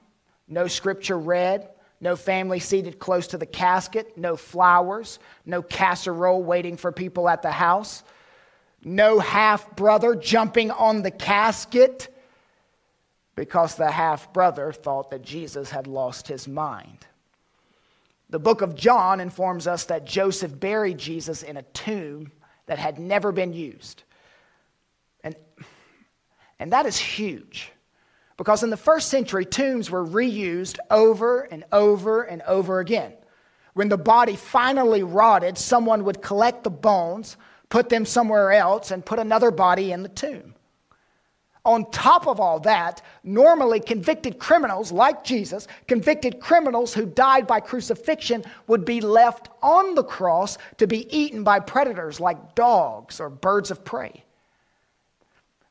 no 0.45 0.67
scripture 0.67 1.17
read, 1.17 1.69
no 2.01 2.17
family 2.17 2.59
seated 2.59 2.99
close 2.99 3.27
to 3.27 3.37
the 3.37 3.45
casket, 3.45 4.17
no 4.17 4.35
flowers, 4.35 5.19
no 5.45 5.61
casserole 5.61 6.43
waiting 6.43 6.75
for 6.75 6.91
people 6.91 7.29
at 7.29 7.41
the 7.41 7.51
house, 7.51 8.03
no 8.83 9.19
half 9.19 9.73
brother 9.77 10.15
jumping 10.15 10.69
on 10.69 11.01
the 11.01 11.11
casket 11.11 12.13
because 13.35 13.75
the 13.75 13.89
half 13.89 14.33
brother 14.33 14.73
thought 14.73 15.11
that 15.11 15.21
Jesus 15.21 15.69
had 15.69 15.87
lost 15.87 16.27
his 16.27 16.45
mind. 16.45 17.06
The 18.29 18.39
book 18.39 18.61
of 18.61 18.75
John 18.75 19.19
informs 19.19 19.67
us 19.67 19.85
that 19.85 20.05
Joseph 20.05 20.59
buried 20.59 20.97
Jesus 20.97 21.43
in 21.43 21.57
a 21.57 21.61
tomb 21.61 22.31
that 22.65 22.77
had 22.77 22.99
never 22.99 23.31
been 23.31 23.53
used. 23.53 24.03
And, 25.23 25.35
and 26.59 26.73
that 26.73 26.85
is 26.85 26.97
huge. 26.97 27.71
Because 28.35 28.63
in 28.63 28.69
the 28.69 28.77
first 28.77 29.09
century, 29.09 29.45
tombs 29.45 29.89
were 29.89 30.05
reused 30.05 30.77
over 30.91 31.41
and 31.41 31.63
over 31.71 32.23
and 32.23 32.41
over 32.43 32.79
again. 32.79 33.13
When 33.73 33.89
the 33.89 33.97
body 33.97 34.35
finally 34.35 35.03
rotted, 35.03 35.57
someone 35.57 36.03
would 36.03 36.21
collect 36.21 36.63
the 36.63 36.69
bones, 36.69 37.37
put 37.69 37.89
them 37.89 38.05
somewhere 38.05 38.51
else, 38.51 38.91
and 38.91 39.05
put 39.05 39.19
another 39.19 39.51
body 39.51 39.91
in 39.91 40.03
the 40.03 40.09
tomb. 40.09 40.53
On 41.67 41.89
top 41.91 42.27
of 42.27 42.39
all 42.39 42.59
that, 42.61 43.03
normally 43.23 43.79
convicted 43.79 44.39
criminals 44.39 44.91
like 44.91 45.23
Jesus, 45.23 45.67
convicted 45.87 46.39
criminals 46.39 46.95
who 46.95 47.05
died 47.05 47.45
by 47.45 47.59
crucifixion, 47.59 48.43
would 48.65 48.85
be 48.85 49.01
left 49.01 49.49
on 49.61 49.93
the 49.93 50.03
cross 50.03 50.57
to 50.77 50.87
be 50.87 51.15
eaten 51.15 51.43
by 51.43 51.59
predators 51.59 52.19
like 52.19 52.55
dogs 52.55 53.19
or 53.19 53.29
birds 53.29 53.69
of 53.69 53.85
prey. 53.85 54.23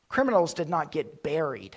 Criminals 0.07 0.53
did 0.53 0.69
not 0.69 0.93
get 0.93 1.23
buried 1.23 1.75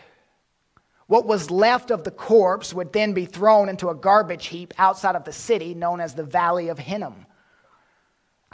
what 1.11 1.27
was 1.27 1.51
left 1.51 1.91
of 1.91 2.05
the 2.05 2.13
corpse 2.13 2.73
would 2.73 2.93
then 2.93 3.15
be 3.15 3.25
thrown 3.25 3.69
into 3.69 3.89
a 3.89 3.95
garbage 3.97 4.47
heap 4.47 4.73
outside 4.79 5.17
of 5.17 5.25
the 5.25 5.33
city 5.33 5.75
known 5.75 6.01
as 6.01 6.15
the 6.15 6.23
Valley 6.23 6.69
of 6.69 6.79
Hinnom. 6.79 7.27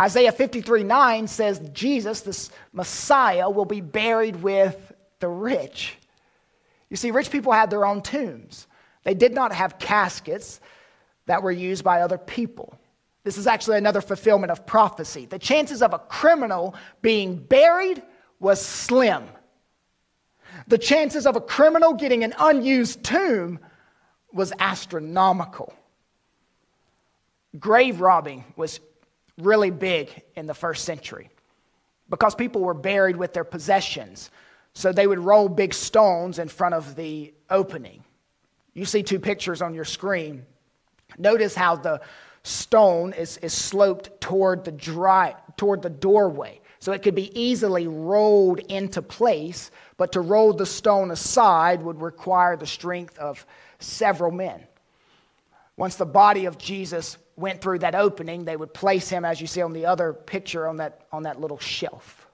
Isaiah 0.00 0.32
53 0.32 0.82
9 0.82 1.28
says 1.28 1.60
Jesus, 1.74 2.22
this 2.22 2.50
Messiah, 2.72 3.50
will 3.50 3.66
be 3.66 3.82
buried 3.82 4.36
with 4.36 4.94
the 5.20 5.28
rich. 5.28 5.96
You 6.90 6.96
see, 6.96 7.10
rich 7.10 7.30
people 7.30 7.52
had 7.52 7.70
their 7.70 7.84
own 7.86 8.02
tombs, 8.02 8.66
they 9.04 9.14
did 9.14 9.32
not 9.32 9.52
have 9.52 9.78
caskets 9.78 10.60
that 11.26 11.42
were 11.42 11.52
used 11.52 11.84
by 11.84 12.02
other 12.02 12.18
people. 12.18 12.78
This 13.24 13.38
is 13.38 13.46
actually 13.46 13.78
another 13.78 14.00
fulfillment 14.00 14.52
of 14.52 14.66
prophecy. 14.66 15.26
The 15.26 15.38
chances 15.38 15.82
of 15.82 15.92
a 15.92 15.98
criminal 15.98 16.76
being 17.02 17.36
buried 17.36 18.02
was 18.38 18.64
slim 18.64 19.24
the 20.66 20.78
chances 20.78 21.26
of 21.26 21.36
a 21.36 21.40
criminal 21.40 21.94
getting 21.94 22.24
an 22.24 22.34
unused 22.38 23.04
tomb 23.04 23.58
was 24.32 24.52
astronomical. 24.58 25.72
Grave 27.58 28.00
robbing 28.00 28.44
was 28.56 28.80
really 29.38 29.70
big 29.70 30.22
in 30.34 30.46
the 30.46 30.54
first 30.54 30.84
century 30.84 31.30
because 32.08 32.34
people 32.34 32.62
were 32.62 32.74
buried 32.74 33.16
with 33.16 33.32
their 33.32 33.44
possessions. 33.44 34.30
So 34.76 34.92
they 34.92 35.06
would 35.06 35.18
roll 35.18 35.48
big 35.48 35.72
stones 35.72 36.38
in 36.38 36.48
front 36.48 36.74
of 36.74 36.96
the 36.96 37.32
opening. 37.48 38.04
You 38.74 38.84
see 38.84 39.02
two 39.02 39.18
pictures 39.18 39.62
on 39.62 39.72
your 39.72 39.86
screen. 39.86 40.44
Notice 41.16 41.54
how 41.54 41.76
the 41.76 42.02
stone 42.42 43.14
is, 43.14 43.38
is 43.38 43.54
sloped 43.54 44.20
toward 44.20 44.66
the 44.66 44.72
dry, 44.72 45.34
toward 45.56 45.80
the 45.80 45.88
doorway. 45.88 46.60
So 46.78 46.92
it 46.92 47.02
could 47.02 47.14
be 47.14 47.32
easily 47.40 47.88
rolled 47.88 48.58
into 48.58 49.00
place 49.00 49.70
but 49.96 50.12
to 50.12 50.20
roll 50.20 50.52
the 50.52 50.66
stone 50.66 51.10
aside 51.10 51.80
would 51.80 52.02
require 52.02 52.54
the 52.54 52.66
strength 52.66 53.18
of 53.18 53.46
several 53.78 54.30
men. 54.30 54.66
Once 55.78 55.96
the 55.96 56.04
body 56.04 56.44
of 56.44 56.58
Jesus 56.58 57.16
went 57.34 57.62
through 57.62 57.78
that 57.78 57.94
opening, 57.94 58.44
they 58.44 58.58
would 58.58 58.74
place 58.74 59.08
him, 59.08 59.24
as 59.24 59.40
you 59.40 59.46
see 59.46 59.62
on 59.62 59.72
the 59.72 59.86
other 59.86 60.12
picture, 60.12 60.66
on 60.68 60.76
that, 60.76 61.06
on 61.12 61.22
that 61.22 61.40
little 61.40 61.58
shelf. 61.58 62.25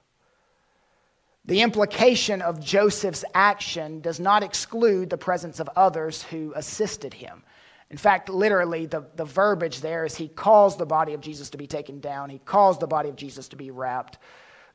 The 1.45 1.61
implication 1.61 2.41
of 2.41 2.63
Joseph's 2.63 3.25
action 3.33 3.99
does 3.99 4.19
not 4.19 4.43
exclude 4.43 5.09
the 5.09 5.17
presence 5.17 5.59
of 5.59 5.69
others 5.75 6.23
who 6.23 6.53
assisted 6.55 7.13
him. 7.13 7.43
In 7.89 7.97
fact, 7.97 8.29
literally, 8.29 8.85
the, 8.85 9.05
the 9.17 9.25
verbiage 9.25 9.81
there 9.81 10.05
is 10.05 10.15
he 10.15 10.29
caused 10.29 10.79
the 10.79 10.85
body 10.85 11.13
of 11.13 11.21
Jesus 11.21 11.49
to 11.51 11.57
be 11.57 11.67
taken 11.67 11.99
down, 11.99 12.29
he 12.29 12.39
caused 12.39 12.79
the 12.79 12.87
body 12.87 13.09
of 13.09 13.15
Jesus 13.15 13.47
to 13.49 13.55
be 13.55 13.71
wrapped. 13.71 14.17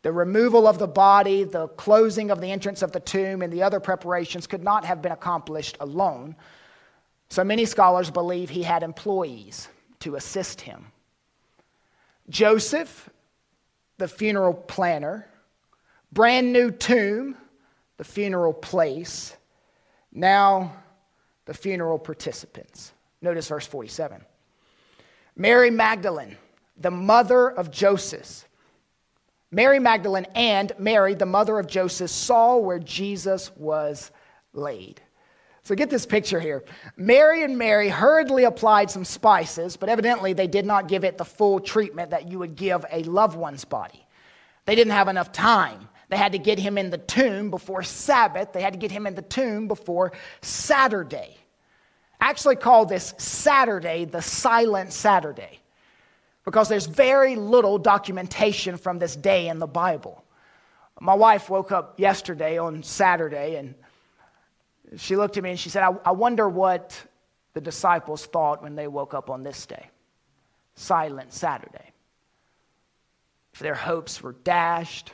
The 0.02 0.12
removal 0.12 0.68
of 0.68 0.78
the 0.78 0.86
body, 0.86 1.42
the 1.42 1.66
closing 1.68 2.30
of 2.30 2.40
the 2.40 2.52
entrance 2.52 2.82
of 2.82 2.92
the 2.92 3.00
tomb, 3.00 3.42
and 3.42 3.52
the 3.52 3.64
other 3.64 3.80
preparations 3.80 4.46
could 4.46 4.62
not 4.62 4.84
have 4.84 5.02
been 5.02 5.10
accomplished 5.10 5.76
alone. 5.80 6.36
So 7.30 7.42
many 7.42 7.64
scholars 7.64 8.10
believe 8.10 8.48
he 8.48 8.62
had 8.62 8.84
employees 8.84 9.68
to 10.00 10.14
assist 10.14 10.60
him. 10.60 10.92
Joseph, 12.28 13.10
the 13.96 14.06
funeral 14.06 14.54
planner, 14.54 15.26
brand 16.12 16.52
new 16.52 16.70
tomb, 16.70 17.36
the 17.96 18.04
funeral 18.04 18.52
place, 18.52 19.36
now 20.12 20.72
the 21.44 21.54
funeral 21.54 21.98
participants. 21.98 22.92
Notice 23.20 23.48
verse 23.48 23.66
47. 23.66 24.22
Mary 25.36 25.70
Magdalene, 25.70 26.36
the 26.76 26.90
mother 26.90 27.48
of 27.48 27.70
Joseph, 27.70 28.48
Mary 29.50 29.78
Magdalene 29.78 30.26
and 30.34 30.72
Mary, 30.78 31.14
the 31.14 31.26
mother 31.26 31.58
of 31.58 31.66
Joseph, 31.66 32.10
saw 32.10 32.56
where 32.56 32.78
Jesus 32.78 33.50
was 33.56 34.10
laid. 34.52 35.00
So 35.62 35.74
get 35.74 35.90
this 35.90 36.06
picture 36.06 36.40
here. 36.40 36.64
Mary 36.96 37.44
and 37.44 37.56
Mary 37.56 37.88
hurriedly 37.88 38.44
applied 38.44 38.90
some 38.90 39.04
spices, 39.04 39.76
but 39.76 39.88
evidently 39.88 40.32
they 40.32 40.46
did 40.46 40.66
not 40.66 40.88
give 40.88 41.04
it 41.04 41.18
the 41.18 41.24
full 41.24 41.60
treatment 41.60 42.10
that 42.10 42.28
you 42.30 42.38
would 42.38 42.56
give 42.56 42.84
a 42.90 43.02
loved 43.04 43.36
one's 43.36 43.64
body. 43.64 44.06
They 44.64 44.74
didn't 44.74 44.92
have 44.92 45.08
enough 45.08 45.32
time. 45.32 45.88
They 46.08 46.16
had 46.16 46.32
to 46.32 46.38
get 46.38 46.58
him 46.58 46.78
in 46.78 46.90
the 46.90 46.98
tomb 46.98 47.50
before 47.50 47.82
Sabbath. 47.82 48.52
They 48.52 48.62
had 48.62 48.72
to 48.72 48.78
get 48.78 48.90
him 48.90 49.06
in 49.06 49.14
the 49.14 49.22
tomb 49.22 49.68
before 49.68 50.12
Saturday. 50.40 51.36
Actually, 52.20 52.56
call 52.56 52.86
this 52.86 53.14
Saturday 53.18 54.04
the 54.04 54.22
Silent 54.22 54.92
Saturday 54.92 55.60
because 56.44 56.68
there's 56.68 56.86
very 56.86 57.36
little 57.36 57.78
documentation 57.78 58.78
from 58.78 58.98
this 58.98 59.14
day 59.14 59.48
in 59.48 59.58
the 59.58 59.66
Bible. 59.66 60.24
My 61.00 61.14
wife 61.14 61.50
woke 61.50 61.70
up 61.70 62.00
yesterday 62.00 62.58
on 62.58 62.82
Saturday 62.82 63.56
and 63.56 63.74
she 64.96 65.16
looked 65.16 65.36
at 65.36 65.42
me 65.42 65.50
and 65.50 65.60
she 65.60 65.68
said, 65.68 65.82
I, 65.82 65.90
I 66.06 66.12
wonder 66.12 66.48
what 66.48 67.00
the 67.52 67.60
disciples 67.60 68.24
thought 68.24 68.62
when 68.62 68.74
they 68.74 68.88
woke 68.88 69.14
up 69.14 69.30
on 69.30 69.42
this 69.42 69.66
day, 69.66 69.90
Silent 70.74 71.32
Saturday. 71.32 71.92
If 73.52 73.60
their 73.60 73.74
hopes 73.74 74.22
were 74.22 74.32
dashed, 74.32 75.12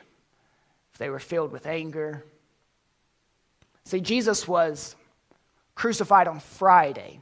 if 0.94 0.98
they 0.98 1.10
were 1.10 1.18
filled 1.18 1.50
with 1.50 1.66
anger. 1.66 2.24
See, 3.84 4.00
Jesus 4.00 4.46
was 4.46 4.94
crucified 5.74 6.28
on 6.28 6.38
Friday. 6.38 7.20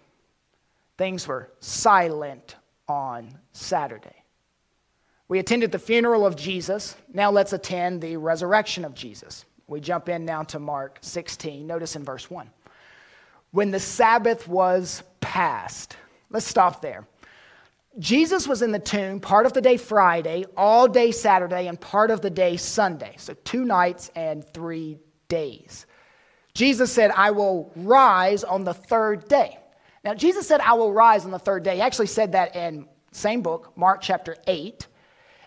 Things 0.98 1.26
were 1.26 1.48
silent 1.58 2.56
on 2.86 3.38
Saturday. 3.52 4.24
We 5.26 5.38
attended 5.38 5.72
the 5.72 5.78
funeral 5.78 6.26
of 6.26 6.36
Jesus. 6.36 6.94
Now 7.14 7.30
let's 7.30 7.54
attend 7.54 8.02
the 8.02 8.18
resurrection 8.18 8.84
of 8.84 8.94
Jesus. 8.94 9.46
We 9.66 9.80
jump 9.80 10.10
in 10.10 10.26
now 10.26 10.42
to 10.42 10.58
Mark 10.58 10.98
16. 11.00 11.66
Notice 11.66 11.96
in 11.96 12.04
verse 12.04 12.30
1. 12.30 12.50
When 13.52 13.70
the 13.70 13.80
Sabbath 13.80 14.46
was 14.46 15.02
past, 15.20 15.96
let's 16.28 16.46
stop 16.46 16.82
there. 16.82 17.06
Jesus 17.98 18.48
was 18.48 18.62
in 18.62 18.72
the 18.72 18.78
tomb 18.78 19.20
part 19.20 19.44
of 19.44 19.52
the 19.52 19.60
day 19.60 19.76
Friday, 19.76 20.44
all 20.56 20.88
day 20.88 21.10
Saturday, 21.10 21.66
and 21.66 21.80
part 21.80 22.10
of 22.10 22.20
the 22.22 22.30
day 22.30 22.56
Sunday. 22.56 23.14
So 23.18 23.34
two 23.44 23.64
nights 23.64 24.10
and 24.16 24.44
three 24.54 24.98
days. 25.28 25.86
Jesus 26.54 26.92
said, 26.92 27.10
I 27.10 27.30
will 27.30 27.70
rise 27.76 28.44
on 28.44 28.64
the 28.64 28.74
third 28.74 29.28
day. 29.28 29.58
Now, 30.04 30.14
Jesus 30.14 30.46
said, 30.46 30.60
I 30.60 30.74
will 30.74 30.92
rise 30.92 31.24
on 31.24 31.30
the 31.30 31.38
third 31.38 31.62
day. 31.62 31.76
He 31.76 31.80
actually 31.80 32.06
said 32.06 32.32
that 32.32 32.56
in 32.56 32.86
same 33.12 33.42
book, 33.42 33.72
Mark 33.76 34.00
chapter 34.00 34.36
8. 34.46 34.86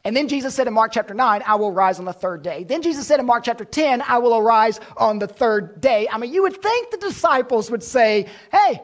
And 0.03 0.15
then 0.15 0.27
Jesus 0.27 0.53
said 0.53 0.67
in 0.67 0.73
Mark 0.73 0.91
chapter 0.91 1.15
9, 1.15 1.43
I 1.45 1.55
will 1.55 1.71
rise 1.71 1.97
on 1.97 2.05
the 2.05 2.13
third 2.13 2.43
day. 2.43 2.63
Then 2.63 2.83
Jesus 2.83 3.07
said 3.07 3.19
in 3.19 3.25
Mark 3.25 3.43
chapter 3.43 3.65
10, 3.65 4.03
I 4.03 4.19
will 4.19 4.37
arise 4.37 4.79
on 4.97 5.17
the 5.17 5.27
third 5.27 5.81
day. 5.81 6.07
I 6.11 6.19
mean, 6.19 6.31
you 6.31 6.43
would 6.43 6.61
think 6.61 6.91
the 6.91 6.97
disciples 6.97 7.71
would 7.71 7.81
say, 7.81 8.27
Hey, 8.51 8.81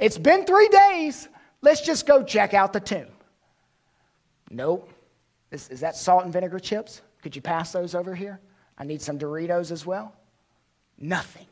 it's 0.00 0.18
been 0.18 0.44
three 0.44 0.68
days. 0.68 1.28
Let's 1.64 1.80
just 1.80 2.06
go 2.06 2.22
check 2.22 2.52
out 2.52 2.74
the 2.74 2.80
tomb. 2.80 3.06
Nope. 4.50 4.90
Is, 5.50 5.70
is 5.70 5.80
that 5.80 5.96
salt 5.96 6.24
and 6.24 6.32
vinegar 6.32 6.58
chips? 6.58 7.00
Could 7.22 7.34
you 7.34 7.40
pass 7.40 7.72
those 7.72 7.94
over 7.94 8.14
here? 8.14 8.38
I 8.76 8.84
need 8.84 9.00
some 9.00 9.18
Doritos 9.18 9.70
as 9.70 9.86
well. 9.86 10.14
Nothing. 10.98 11.46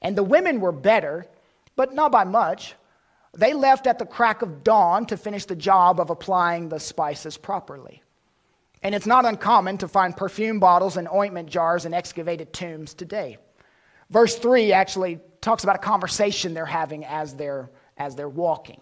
And 0.00 0.16
the 0.16 0.22
women 0.22 0.58
were 0.58 0.72
better, 0.72 1.26
but 1.76 1.92
not 1.92 2.10
by 2.10 2.24
much. 2.24 2.74
They 3.36 3.52
left 3.52 3.86
at 3.86 3.98
the 3.98 4.06
crack 4.06 4.40
of 4.40 4.64
dawn 4.64 5.04
to 5.06 5.18
finish 5.18 5.44
the 5.44 5.54
job 5.54 6.00
of 6.00 6.08
applying 6.08 6.70
the 6.70 6.80
spices 6.80 7.36
properly. 7.36 8.02
And 8.82 8.94
it's 8.94 9.06
not 9.06 9.26
uncommon 9.26 9.76
to 9.78 9.88
find 9.88 10.16
perfume 10.16 10.60
bottles 10.60 10.96
and 10.96 11.06
ointment 11.08 11.50
jars 11.50 11.84
in 11.84 11.92
excavated 11.92 12.54
tombs 12.54 12.94
today. 12.94 13.36
Verse 14.08 14.38
3 14.38 14.72
actually 14.72 15.20
talks 15.42 15.62
about 15.62 15.76
a 15.76 15.80
conversation 15.80 16.54
they're 16.54 16.64
having 16.64 17.04
as 17.04 17.34
they're, 17.34 17.68
as 17.98 18.16
they're 18.16 18.26
walking. 18.26 18.80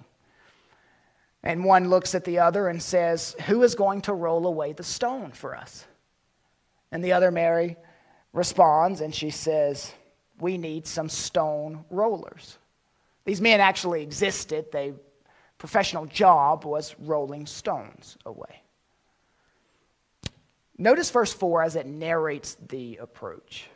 And 1.43 1.65
one 1.65 1.89
looks 1.89 2.15
at 2.15 2.25
the 2.25 2.41
other 2.41 2.69
and 2.69 2.83
says, 2.83 3.37
Who 3.47 3.63
is 3.63 3.75
going 3.75 4.03
to 4.03 4.13
roll 4.13 4.47
away 4.47 4.73
the 4.73 4.83
stone 4.83 5.33
for 5.33 5.57
us? 5.57 5.87
And 6.91 7.05
the 7.05 7.13
other, 7.13 7.31
Mary, 7.31 7.77
responds 8.33 9.01
and 9.01 9.15
she 9.15 9.31
says, 9.31 9.93
We 10.41 10.59
need 10.59 10.87
some 10.87 11.09
stone 11.09 11.85
rollers. 11.91 12.59
These 13.25 13.41
men 13.41 13.61
actually 13.61 14.03
existed. 14.03 14.73
Their 14.73 14.95
professional 15.59 16.07
job 16.07 16.65
was 16.65 16.95
rolling 16.99 17.47
stones 17.47 18.17
away. 18.25 18.63
Notice 20.79 21.11
verse 21.11 21.33
4 21.33 21.63
as 21.65 21.77
it 21.77 21.87
narrates 21.87 22.57
the 22.69 22.99
approach. 22.99 23.69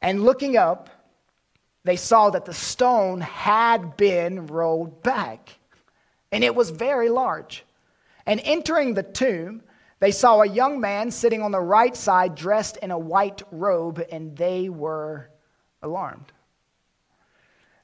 And 0.00 0.24
looking 0.24 0.56
up, 0.56 0.88
they 1.84 1.96
saw 1.96 2.30
that 2.30 2.46
the 2.46 2.54
stone 2.54 3.20
had 3.20 3.96
been 3.96 4.46
rolled 4.46 5.02
back, 5.02 5.50
and 6.32 6.44
it 6.44 6.54
was 6.54 6.70
very 6.70 7.08
large. 7.08 7.64
And 8.26 8.40
entering 8.44 8.94
the 8.94 9.02
tomb, 9.02 9.62
they 10.00 10.10
saw 10.10 10.42
a 10.42 10.48
young 10.48 10.80
man 10.80 11.10
sitting 11.10 11.42
on 11.42 11.52
the 11.52 11.60
right 11.60 11.96
side 11.96 12.34
dressed 12.34 12.76
in 12.78 12.90
a 12.90 12.98
white 12.98 13.42
robe, 13.50 14.04
and 14.10 14.36
they 14.36 14.68
were 14.68 15.30
alarmed. 15.82 16.32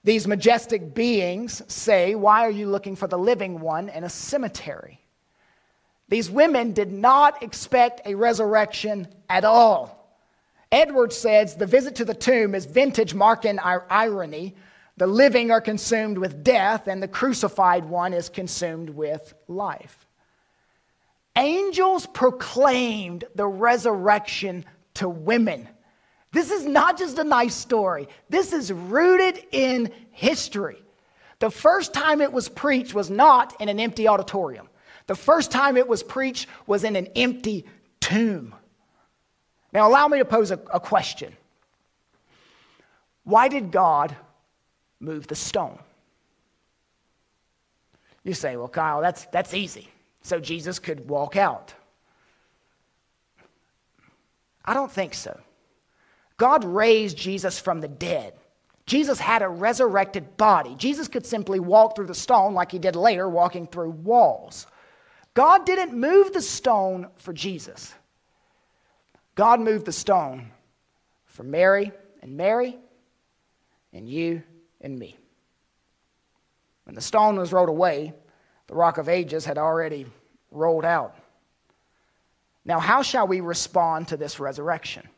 These 0.04 0.26
majestic 0.26 0.94
beings 0.94 1.62
say, 1.68 2.14
Why 2.14 2.40
are 2.40 2.50
you 2.50 2.68
looking 2.68 2.96
for 2.96 3.06
the 3.06 3.18
living 3.18 3.61
one 3.61 3.88
in 3.88 4.04
a 4.04 4.11
cemetery? 4.11 5.00
These 6.08 6.28
women 6.28 6.72
did 6.72 6.92
not 6.92 7.42
expect 7.42 8.02
a 8.04 8.14
resurrection 8.14 9.08
at 9.30 9.44
all. 9.44 9.99
Edwards 10.70 11.16
says 11.16 11.54
the 11.54 11.66
visit 11.66 11.94
to 11.96 12.04
the 12.04 12.14
tomb 12.14 12.54
is 12.54 12.66
vintage 12.66 13.14
Markan 13.14 13.58
irony. 13.88 14.54
The 14.96 15.06
living 15.06 15.50
are 15.50 15.61
consumed 15.61 16.18
with 16.18 16.44
death, 16.44 16.87
and 16.87 17.02
the 17.02 17.09
crucified 17.09 17.85
one 17.85 18.12
is 18.12 18.28
consumed 18.28 18.90
with 18.90 19.33
life. 19.48 20.07
Angels 21.37 22.07
proclaimed 22.07 23.24
the 23.35 23.46
resurrection 23.46 24.64
to 24.94 25.09
women. 25.09 25.66
This 26.33 26.50
is 26.50 26.66
not 26.66 26.98
just 26.98 27.18
a 27.18 27.24
nice 27.24 27.55
story, 27.55 28.09
this 28.28 28.52
is 28.52 28.72
rooted 28.72 29.44
in 29.50 29.92
history. 30.11 30.83
The 31.38 31.50
first 31.50 31.92
time 31.92 32.20
it 32.20 32.33
was 32.33 32.48
preached 32.48 32.94
was 32.94 33.11
not 33.11 33.61
in 33.61 33.68
an 33.68 33.81
empty 33.81 34.07
auditorium. 34.07 34.68
The 35.09 35.16
first 35.16 35.50
time 35.50 35.76
it 35.76 35.88
was 35.88 36.02
preached 36.02 36.46
was 36.66 36.85
in 36.85 36.94
an 36.94 37.09
empty 37.16 37.64
tomb. 38.00 38.55
Now, 39.72 39.88
allow 39.88 40.07
me 40.07 40.18
to 40.18 40.24
pose 40.24 40.50
a, 40.50 40.61
a 40.72 40.78
question 40.78 41.35
Why 43.24 43.48
did 43.48 43.72
God 43.72 44.14
move 45.03 45.27
the 45.27 45.35
stone? 45.35 45.79
You 48.25 48.35
say, 48.35 48.57
well, 48.57 48.69
Kyle, 48.69 49.01
that's, 49.01 49.27
that's 49.27 49.53
easy. 49.53 49.88
So 50.23 50.38
Jesus 50.38 50.79
could 50.79 51.09
walk 51.09 51.37
out. 51.37 51.75
I 54.65 54.75
don't 54.75 54.93
think 54.93 55.15
so. 55.15 55.38
God 56.37 56.65
raised 56.65 57.17
Jesus 57.17 57.59
from 57.59 57.81
the 57.81 57.88
dead. 57.88 58.35
Jesus 58.87 59.19
had 59.19 59.43
a 59.43 59.49
resurrected 59.49 60.37
body. 60.37 60.75
Jesus 60.77 61.09
could 61.09 61.27
simply 61.27 61.61
walk 61.61 61.97
through 61.97 62.07
the 62.07 62.15
stone 62.15 62.55
like 62.55 62.71
he 62.71 62.79
did 62.79 62.97
later, 62.97 63.29
walking 63.29 63.67
through 63.67 63.91
walls. 63.91 64.67
God 65.35 65.67
didn't 65.67 65.99
move 65.99 66.33
the 66.33 66.43
stone 66.43 67.09
for 67.17 67.33
Jesus. 67.33 67.95
God 69.35 69.61
moved 69.61 69.87
the 69.87 69.93
stone 69.93 70.51
for 71.27 71.43
Mary 71.43 71.91
and 72.23 72.37
Mary 72.37 72.77
and 73.93 74.09
you 74.09 74.43
and 74.83 74.99
me. 74.99 75.16
When 76.85 76.95
the 76.95 77.01
stone 77.01 77.38
was 77.38 77.53
rolled 77.53 77.68
away, 77.68 78.12
the 78.66 78.75
rock 78.75 78.99
of 78.99 79.09
ages 79.09 79.45
had 79.45 79.59
already 79.59 80.07
rolled 80.51 80.85
out. 80.85 81.16
Now, 82.64 82.79
how 82.79 83.03
shall 83.03 83.27
we 83.27 83.40
respond 83.40 84.09
to 84.09 84.16
this 84.16 84.38
resurrection? 84.38 85.09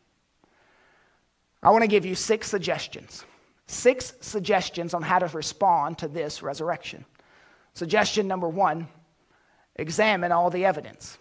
I 1.63 1.71
want 1.71 1.83
to 1.83 1.89
give 1.89 2.07
you 2.07 2.15
six 2.15 2.49
suggestions. 2.49 3.25
Six 3.67 4.15
suggestions 4.21 4.93
on 4.93 5.03
how 5.03 5.19
to 5.19 5.27
respond 5.37 5.99
to 5.99 6.09
this 6.09 6.43
resurrection. 6.43 7.05
Suggestion 7.73 8.29
number 8.29 8.49
one 8.49 8.89
examine 9.77 10.31
all 10.31 10.51
the 10.51 10.65
evidence. 10.65 11.19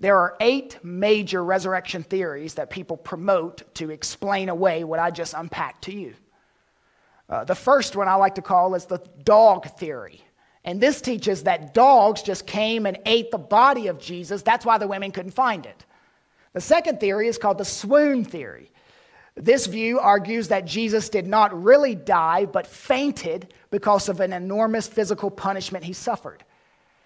There 0.00 0.16
are 0.16 0.36
eight 0.40 0.78
major 0.82 1.44
resurrection 1.44 2.02
theories 2.02 2.54
that 2.54 2.70
people 2.70 2.96
promote 2.96 3.74
to 3.74 3.90
explain 3.90 4.48
away 4.48 4.82
what 4.82 4.98
I 4.98 5.10
just 5.10 5.34
unpacked 5.34 5.84
to 5.84 5.92
you. 5.92 6.14
Uh, 7.30 7.44
the 7.44 7.54
first 7.54 7.94
one 7.94 8.08
I 8.08 8.14
like 8.16 8.34
to 8.34 8.42
call 8.42 8.74
is 8.74 8.86
the 8.86 8.98
dog 9.22 9.78
theory. 9.78 10.20
And 10.64 10.80
this 10.80 11.00
teaches 11.00 11.44
that 11.44 11.72
dogs 11.72 12.22
just 12.22 12.46
came 12.46 12.84
and 12.84 12.98
ate 13.06 13.30
the 13.30 13.38
body 13.38 13.86
of 13.86 13.98
Jesus. 13.98 14.42
That's 14.42 14.66
why 14.66 14.76
the 14.76 14.88
women 14.88 15.12
couldn't 15.12 15.30
find 15.30 15.64
it. 15.64 15.86
The 16.52 16.60
second 16.60 16.98
theory 16.98 17.28
is 17.28 17.38
called 17.38 17.58
the 17.58 17.64
swoon 17.64 18.24
theory. 18.24 18.70
This 19.36 19.66
view 19.66 20.00
argues 20.00 20.48
that 20.48 20.66
Jesus 20.66 21.08
did 21.08 21.26
not 21.26 21.62
really 21.62 21.94
die, 21.94 22.46
but 22.46 22.66
fainted 22.66 23.54
because 23.70 24.08
of 24.08 24.20
an 24.20 24.32
enormous 24.32 24.88
physical 24.88 25.30
punishment 25.30 25.84
he 25.84 25.92
suffered. 25.92 26.44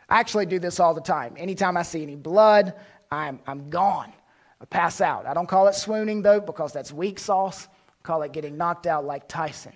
I 0.09 0.21
actually 0.21 0.47
do 0.47 0.59
this 0.59 0.81
all 0.81 0.95
the 0.95 1.01
time. 1.03 1.35
Anytime 1.37 1.77
I 1.77 1.83
see 1.83 2.03
any 2.03 2.17
blood, 2.17 2.75
I'm, 3.11 3.41
I'm 3.47 3.69
gone. 3.69 4.13
I 4.61 4.65
pass 4.65 5.03
out. 5.03 5.27
I 5.27 5.35
don't 5.35 5.49
call 5.49 5.69
it 5.69 5.75
swooning, 5.75 6.23
though, 6.23 6.41
because 6.41 6.73
that's 6.73 6.93
weak 6.93 7.19
sauce. 7.19 7.69
I 7.69 8.03
call 8.03 8.23
it 8.23 8.33
getting 8.33 8.57
knocked 8.57 8.87
out 8.87 9.05
like 9.05 9.29
Tyson. 9.29 9.73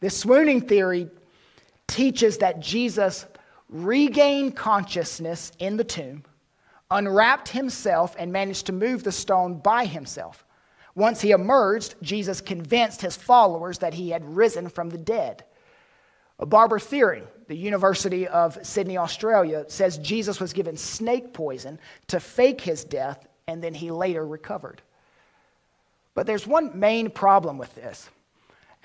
This 0.00 0.18
swooning 0.18 0.60
theory 0.60 1.08
teaches 1.86 2.38
that 2.38 2.60
Jesus 2.60 3.26
regained 3.68 4.56
consciousness 4.56 5.52
in 5.58 5.76
the 5.76 5.84
tomb, 5.84 6.24
unwrapped 6.90 7.48
himself, 7.48 8.14
and 8.18 8.32
managed 8.32 8.66
to 8.66 8.72
move 8.72 9.02
the 9.02 9.12
stone 9.12 9.58
by 9.58 9.86
himself. 9.86 10.44
Once 10.94 11.20
he 11.20 11.30
emerged, 11.30 11.94
Jesus 12.02 12.40
convinced 12.40 13.00
his 13.02 13.16
followers 13.16 13.78
that 13.78 13.94
he 13.94 14.10
had 14.10 14.24
risen 14.24 14.68
from 14.68 14.88
the 14.88 14.98
dead. 14.98 15.44
Barbara 16.38 16.80
Thiering, 16.80 17.26
the 17.48 17.56
University 17.56 18.26
of 18.28 18.58
Sydney, 18.66 18.98
Australia, 18.98 19.64
says 19.68 19.98
Jesus 19.98 20.40
was 20.40 20.52
given 20.52 20.76
snake 20.76 21.32
poison 21.32 21.78
to 22.08 22.20
fake 22.20 22.60
his 22.60 22.84
death 22.84 23.26
and 23.46 23.62
then 23.62 23.74
he 23.74 23.90
later 23.90 24.26
recovered. 24.26 24.82
But 26.14 26.26
there's 26.26 26.46
one 26.46 26.78
main 26.78 27.10
problem 27.10 27.58
with 27.58 27.74
this, 27.74 28.08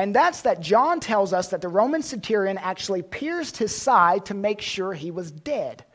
and 0.01 0.15
that's 0.15 0.41
that 0.41 0.61
John 0.61 0.99
tells 0.99 1.31
us 1.31 1.49
that 1.49 1.61
the 1.61 1.67
Roman 1.67 2.01
centurion 2.01 2.57
actually 2.57 3.03
pierced 3.03 3.57
his 3.57 3.75
side 3.75 4.25
to 4.25 4.33
make 4.33 4.59
sure 4.59 4.95
he 4.95 5.11
was 5.11 5.29
dead. 5.29 5.85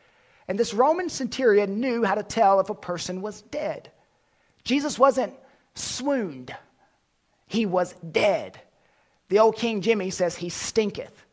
And 0.47 0.57
this 0.57 0.73
Roman 0.73 1.09
centurion 1.09 1.81
knew 1.81 2.05
how 2.05 2.15
to 2.15 2.23
tell 2.23 2.61
if 2.61 2.71
a 2.71 2.75
person 2.75 3.21
was 3.21 3.43
dead. 3.43 3.91
Jesus 4.63 4.97
wasn't 4.97 5.35
swooned, 5.75 6.55
he 7.49 7.67
was 7.67 7.97
dead. 8.13 8.61
The 9.29 9.41
old 9.41 9.57
King 9.57 9.81
Jimmy 9.81 10.11
says 10.11 10.37
he 10.37 10.51
stinketh 10.51 11.27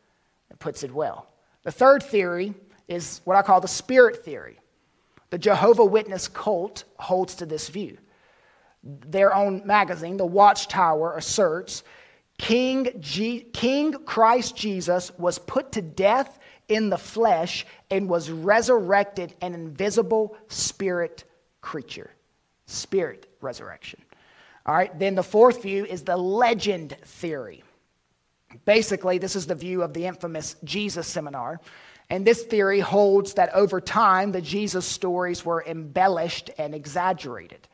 and 0.50 0.58
puts 0.58 0.82
it 0.82 0.92
well. 0.92 1.28
The 1.62 1.70
third 1.70 2.02
theory 2.02 2.54
is 2.88 3.20
what 3.22 3.36
I 3.36 3.42
call 3.42 3.60
the 3.60 3.68
spirit 3.68 4.24
theory. 4.24 4.58
The 5.30 5.38
Jehovah 5.38 5.84
Witness 5.84 6.26
cult 6.26 6.82
holds 6.96 7.36
to 7.36 7.46
this 7.46 7.68
view. 7.68 7.98
their 8.82 9.32
own 9.32 9.64
magazine, 9.64 10.16
The 10.16 10.26
Watchtower, 10.26 11.16
asserts 11.16 11.84
King, 12.38 12.88
G- 13.00 13.46
King 13.52 13.92
Christ 14.04 14.56
Jesus 14.56 15.10
was 15.18 15.38
put 15.38 15.72
to 15.72 15.82
death 15.82 16.38
in 16.68 16.90
the 16.90 16.98
flesh 16.98 17.66
and 17.90 18.08
was 18.08 18.30
resurrected 18.30 19.34
an 19.40 19.54
invisible 19.54 20.36
spirit 20.48 21.24
creature. 21.60 22.10
Spirit 22.66 23.26
resurrection. 23.40 24.00
All 24.66 24.74
right, 24.74 24.98
then 24.98 25.14
the 25.14 25.22
fourth 25.22 25.62
view 25.62 25.84
is 25.84 26.02
the 26.02 26.16
legend 26.16 26.96
theory. 27.04 27.62
Basically, 28.64 29.18
this 29.18 29.36
is 29.36 29.46
the 29.46 29.54
view 29.54 29.82
of 29.82 29.92
the 29.92 30.06
infamous 30.06 30.56
Jesus 30.64 31.06
seminar. 31.06 31.60
And 32.10 32.26
this 32.26 32.42
theory 32.42 32.80
holds 32.80 33.34
that 33.34 33.54
over 33.54 33.80
time, 33.80 34.32
the 34.32 34.40
Jesus 34.40 34.86
stories 34.86 35.44
were 35.44 35.64
embellished 35.66 36.50
and 36.58 36.74
exaggerated. 36.74 37.66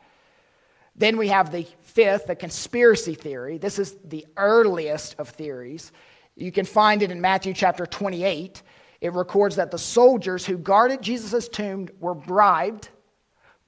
Then 1.00 1.16
we 1.16 1.28
have 1.28 1.50
the 1.50 1.66
fifth, 1.80 2.26
the 2.26 2.36
conspiracy 2.36 3.14
theory. 3.14 3.56
This 3.56 3.78
is 3.78 3.96
the 4.04 4.26
earliest 4.36 5.14
of 5.18 5.30
theories. 5.30 5.92
You 6.36 6.52
can 6.52 6.66
find 6.66 7.02
it 7.02 7.10
in 7.10 7.22
Matthew 7.22 7.54
chapter 7.54 7.86
28. 7.86 8.62
It 9.00 9.14
records 9.14 9.56
that 9.56 9.70
the 9.70 9.78
soldiers 9.78 10.44
who 10.44 10.58
guarded 10.58 11.00
Jesus' 11.00 11.48
tomb 11.48 11.88
were 12.00 12.14
bribed 12.14 12.90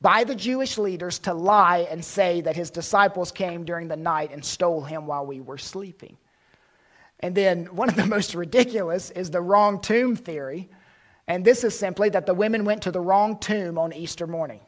by 0.03 0.25
the 0.25 0.35
Jewish 0.35 0.77
leaders 0.77 1.19
to 1.21 1.33
lie 1.33 1.87
and 1.91 2.05
say 2.05 2.43
that 2.43 2.55
his 2.55 2.71
disciples 2.71 3.33
came 3.33 3.65
during 3.65 3.89
the 3.89 3.97
night 3.97 4.31
and 4.31 4.45
stole 4.45 4.83
him 4.83 5.07
while 5.07 5.25
we 5.25 5.41
were 5.41 5.57
sleeping. 5.57 6.19
And 7.21 7.35
then 7.35 7.65
one 7.75 7.89
of 7.89 7.97
the 7.97 8.07
most 8.17 8.35
ridiculous 8.35 9.11
is 9.11 9.31
the 9.31 9.41
wrong 9.41 9.81
tomb 9.81 10.17
theory. 10.17 10.69
And 11.27 11.47
this 11.47 11.65
is 11.65 11.79
simply 11.79 12.11
that 12.11 12.27
the 12.27 12.35
women 12.35 12.67
went 12.67 12.83
to 12.83 12.91
the 12.91 13.01
wrong 13.01 13.39
tomb 13.39 13.79
on 13.79 13.95
Easter 13.95 14.27
morning. 14.27 14.61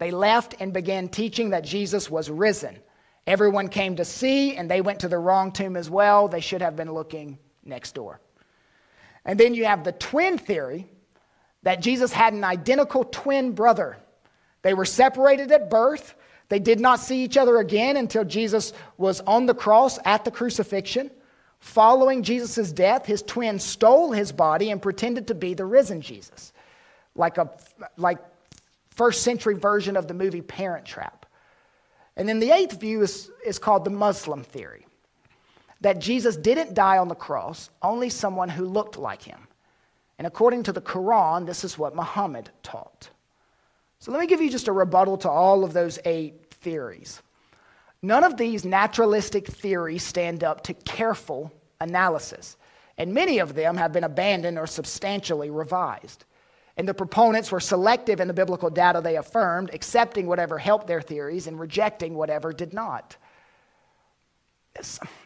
They 0.00 0.10
left 0.10 0.54
and 0.60 0.72
began 0.72 1.10
teaching 1.10 1.50
that 1.50 1.62
Jesus 1.62 2.10
was 2.10 2.30
risen. 2.30 2.78
Everyone 3.26 3.68
came 3.68 3.96
to 3.96 4.04
see, 4.06 4.56
and 4.56 4.68
they 4.68 4.80
went 4.80 5.00
to 5.00 5.08
the 5.08 5.18
wrong 5.18 5.52
tomb 5.52 5.76
as 5.76 5.90
well. 5.90 6.26
They 6.26 6.40
should 6.40 6.62
have 6.62 6.74
been 6.74 6.92
looking 6.92 7.38
next 7.66 7.94
door. 7.94 8.18
And 9.26 9.38
then 9.38 9.54
you 9.54 9.66
have 9.66 9.84
the 9.84 9.92
twin 9.92 10.38
theory 10.38 10.88
that 11.64 11.82
Jesus 11.82 12.12
had 12.12 12.32
an 12.32 12.44
identical 12.44 13.04
twin 13.04 13.52
brother. 13.52 13.98
They 14.62 14.72
were 14.72 14.86
separated 14.86 15.52
at 15.52 15.68
birth. 15.68 16.14
They 16.48 16.60
did 16.60 16.80
not 16.80 17.00
see 17.00 17.22
each 17.22 17.36
other 17.36 17.58
again 17.58 17.98
until 17.98 18.24
Jesus 18.24 18.72
was 18.96 19.20
on 19.20 19.44
the 19.44 19.54
cross 19.54 19.98
at 20.06 20.24
the 20.24 20.30
crucifixion. 20.30 21.10
Following 21.58 22.22
Jesus' 22.22 22.72
death, 22.72 23.04
his 23.04 23.20
twin 23.20 23.58
stole 23.58 24.12
his 24.12 24.32
body 24.32 24.70
and 24.70 24.80
pretended 24.80 25.26
to 25.26 25.34
be 25.34 25.52
the 25.52 25.66
risen 25.66 26.00
Jesus, 26.00 26.54
like 27.14 27.36
a 27.36 27.50
like 27.98 28.18
first 29.00 29.22
century 29.22 29.54
version 29.54 29.96
of 29.96 30.08
the 30.08 30.12
movie 30.12 30.42
Parent 30.42 30.84
Trap. 30.84 31.24
And 32.18 32.28
then 32.28 32.38
the 32.38 32.50
eighth 32.50 32.78
view 32.78 33.00
is, 33.00 33.30
is 33.46 33.58
called 33.58 33.86
the 33.86 33.90
Muslim 33.90 34.42
theory 34.42 34.86
that 35.80 36.00
Jesus 36.00 36.36
didn't 36.36 36.74
die 36.74 36.98
on 36.98 37.08
the 37.08 37.14
cross, 37.14 37.70
only 37.80 38.10
someone 38.10 38.50
who 38.50 38.66
looked 38.66 38.98
like 38.98 39.22
him. 39.22 39.48
And 40.18 40.26
according 40.26 40.64
to 40.64 40.72
the 40.72 40.82
Quran, 40.82 41.46
this 41.46 41.64
is 41.64 41.78
what 41.78 41.96
Muhammad 41.96 42.50
taught. 42.62 43.08
So 44.00 44.12
let 44.12 44.20
me 44.20 44.26
give 44.26 44.42
you 44.42 44.50
just 44.50 44.68
a 44.68 44.72
rebuttal 44.72 45.16
to 45.16 45.30
all 45.30 45.64
of 45.64 45.72
those 45.72 45.98
eight 46.04 46.50
theories. 46.50 47.22
None 48.02 48.22
of 48.22 48.36
these 48.36 48.66
naturalistic 48.66 49.46
theories 49.46 50.02
stand 50.02 50.44
up 50.44 50.62
to 50.64 50.74
careful 50.74 51.50
analysis, 51.80 52.58
and 52.98 53.14
many 53.14 53.38
of 53.38 53.54
them 53.54 53.78
have 53.78 53.94
been 53.94 54.04
abandoned 54.04 54.58
or 54.58 54.66
substantially 54.66 55.48
revised. 55.48 56.26
And 56.80 56.88
the 56.88 56.94
proponents 56.94 57.52
were 57.52 57.60
selective 57.60 58.20
in 58.20 58.28
the 58.28 58.32
biblical 58.32 58.70
data 58.70 59.02
they 59.02 59.18
affirmed, 59.18 59.68
accepting 59.74 60.26
whatever 60.26 60.56
helped 60.56 60.86
their 60.86 61.02
theories 61.02 61.46
and 61.46 61.60
rejecting 61.60 62.14
whatever 62.14 62.54
did 62.54 62.72
not. 62.72 63.18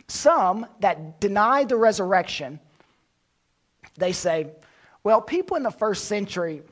Some 0.08 0.66
that 0.80 1.20
deny 1.20 1.62
the 1.62 1.76
resurrection, 1.76 2.58
they 3.96 4.10
say, 4.10 4.48
well, 5.04 5.20
people 5.20 5.56
in 5.56 5.62
the 5.62 5.70
first 5.70 6.06
century 6.06 6.62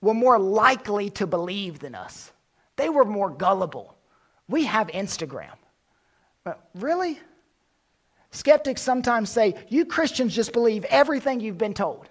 were 0.00 0.14
more 0.14 0.38
likely 0.38 1.10
to 1.10 1.26
believe 1.26 1.80
than 1.80 1.96
us. 1.96 2.30
They 2.76 2.90
were 2.90 3.04
more 3.04 3.28
gullible. 3.28 3.96
We 4.46 4.66
have 4.66 4.86
Instagram. 4.86 5.56
But 6.44 6.64
really? 6.76 7.18
Skeptics 8.30 8.82
sometimes 8.82 9.30
say, 9.30 9.56
you 9.68 9.84
Christians 9.84 10.32
just 10.32 10.52
believe 10.52 10.84
everything 10.84 11.40
you've 11.40 11.58
been 11.58 11.74
told. 11.74 12.08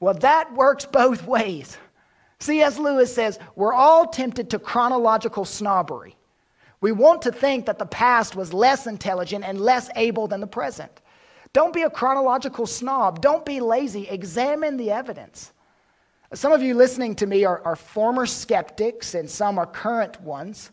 Well, 0.00 0.14
that 0.14 0.52
works 0.54 0.84
both 0.84 1.26
ways. 1.26 1.78
C.S. 2.40 2.78
Lewis 2.78 3.14
says, 3.14 3.38
we're 3.54 3.72
all 3.72 4.06
tempted 4.06 4.50
to 4.50 4.58
chronological 4.58 5.44
snobbery. 5.44 6.16
We 6.80 6.92
want 6.92 7.22
to 7.22 7.32
think 7.32 7.66
that 7.66 7.78
the 7.78 7.86
past 7.86 8.36
was 8.36 8.52
less 8.52 8.86
intelligent 8.86 9.44
and 9.44 9.60
less 9.60 9.88
able 9.96 10.28
than 10.28 10.40
the 10.40 10.46
present. 10.46 11.00
Don't 11.54 11.72
be 11.72 11.82
a 11.82 11.90
chronological 11.90 12.66
snob. 12.66 13.22
Don't 13.22 13.44
be 13.46 13.60
lazy. 13.60 14.06
Examine 14.08 14.76
the 14.76 14.90
evidence. 14.90 15.52
Some 16.34 16.52
of 16.52 16.62
you 16.62 16.74
listening 16.74 17.14
to 17.16 17.26
me 17.26 17.44
are, 17.44 17.62
are 17.64 17.76
former 17.76 18.26
skeptics, 18.26 19.14
and 19.14 19.30
some 19.30 19.58
are 19.58 19.64
current 19.64 20.20
ones. 20.20 20.70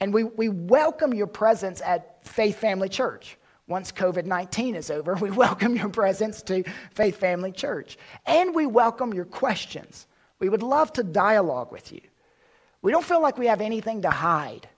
And 0.00 0.14
we, 0.14 0.24
we 0.24 0.48
welcome 0.48 1.12
your 1.12 1.26
presence 1.26 1.82
at 1.82 2.26
Faith 2.26 2.56
Family 2.56 2.88
Church. 2.88 3.36
Once 3.66 3.92
COVID 3.92 4.26
19 4.26 4.74
is 4.74 4.90
over, 4.90 5.14
we 5.14 5.30
welcome 5.30 5.76
your 5.76 5.88
presence 5.88 6.42
to 6.42 6.64
Faith 6.92 7.16
Family 7.16 7.52
Church. 7.52 7.96
And 8.26 8.54
we 8.54 8.66
welcome 8.66 9.14
your 9.14 9.24
questions. 9.24 10.06
We 10.38 10.48
would 10.48 10.62
love 10.62 10.92
to 10.94 11.02
dialogue 11.02 11.72
with 11.72 11.92
you. 11.92 12.00
We 12.82 12.92
don't 12.92 13.04
feel 13.04 13.22
like 13.22 13.38
we 13.38 13.46
have 13.46 13.62
anything 13.62 14.02
to 14.02 14.10
hide. 14.10 14.68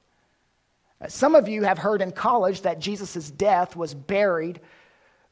Uh, 1.01 1.09
some 1.09 1.35
of 1.35 1.49
you 1.49 1.65
have 1.65 1.79
heard 1.79 2.01
in 2.01 2.13
college 2.13 2.63
that 2.63 2.79
Jesus' 2.79 3.31
death 3.31 3.75
was 3.75 3.93
buried, 3.93 4.61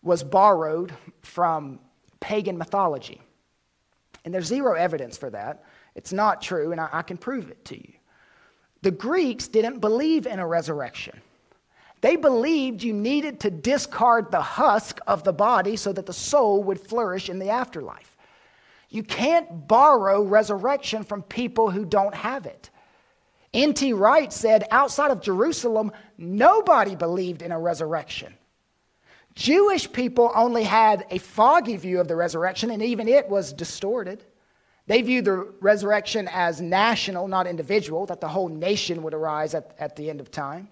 was 0.03 0.25
borrowed 0.25 0.93
from 1.23 1.79
pagan 2.21 2.59
mythology. 2.59 3.23
And 4.25 4.35
there's 4.35 4.47
zero 4.47 4.75
evidence 4.75 5.17
for 5.17 5.31
that. 5.31 5.65
It's 5.95 6.13
not 6.13 6.43
true, 6.43 6.73
and 6.73 6.81
I, 6.81 6.89
I 6.93 7.03
can 7.03 7.17
prove 7.17 7.51
it 7.51 7.65
to 7.67 7.77
you. 7.77 7.93
The 8.83 8.91
Greeks 8.91 9.47
didn't 9.49 9.79
believe 9.79 10.27
in 10.27 10.41
a 10.41 10.47
resurrection. 10.47 11.21
They 12.05 12.17
believed 12.17 12.83
you 12.83 12.93
needed 12.93 13.41
to 13.41 13.51
discard 13.51 14.31
the 14.31 14.43
husk 14.43 15.01
of 15.07 15.25
the 15.25 15.33
body 15.33 15.75
so 15.75 15.91
that 15.91 16.05
the 16.05 16.13
soul 16.13 16.63
would 16.65 16.79
flourish 16.79 17.31
in 17.31 17.39
the 17.39 17.49
afterlife. 17.49 18.15
You 18.91 19.03
can't 19.03 19.67
borrow 19.67 20.23
resurrection 20.23 21.03
from 21.03 21.23
people 21.23 21.71
who 21.71 21.87
don't 21.87 22.15
have 22.15 22.45
it. 22.45 22.69
N.T. 23.55 23.95
Wright 23.95 24.31
said 24.31 24.67
outside 24.71 25.13
of 25.13 25.23
Jerusalem, 25.23 25.93
nobody 26.19 26.95
believed 26.95 27.41
in 27.41 27.53
a 27.53 27.59
resurrection. 27.59 28.35
Jewish 29.35 29.91
people 29.91 30.31
only 30.35 30.65
had 30.65 31.07
a 31.09 31.17
foggy 31.17 31.79
view 31.79 32.01
of 32.01 32.09
the 32.09 32.17
resurrection, 32.17 32.71
and 32.71 32.83
even 32.83 33.09
it 33.09 33.31
was 33.31 33.51
distorted. 33.55 34.23
They 34.87 35.01
viewed 35.01 35.25
the 35.25 35.55
resurrection 35.63 36.29
as 36.31 36.61
national, 36.61 37.29
not 37.29 37.47
individual, 37.47 38.05
that 38.05 38.21
the 38.21 38.29
whole 38.29 38.51
nation 38.51 39.03
would 39.05 39.15
arise 39.15 39.55
at, 39.55 39.75
at 39.79 39.97
the 39.97 40.11
end 40.11 40.21
of 40.21 40.31
time. 40.31 40.69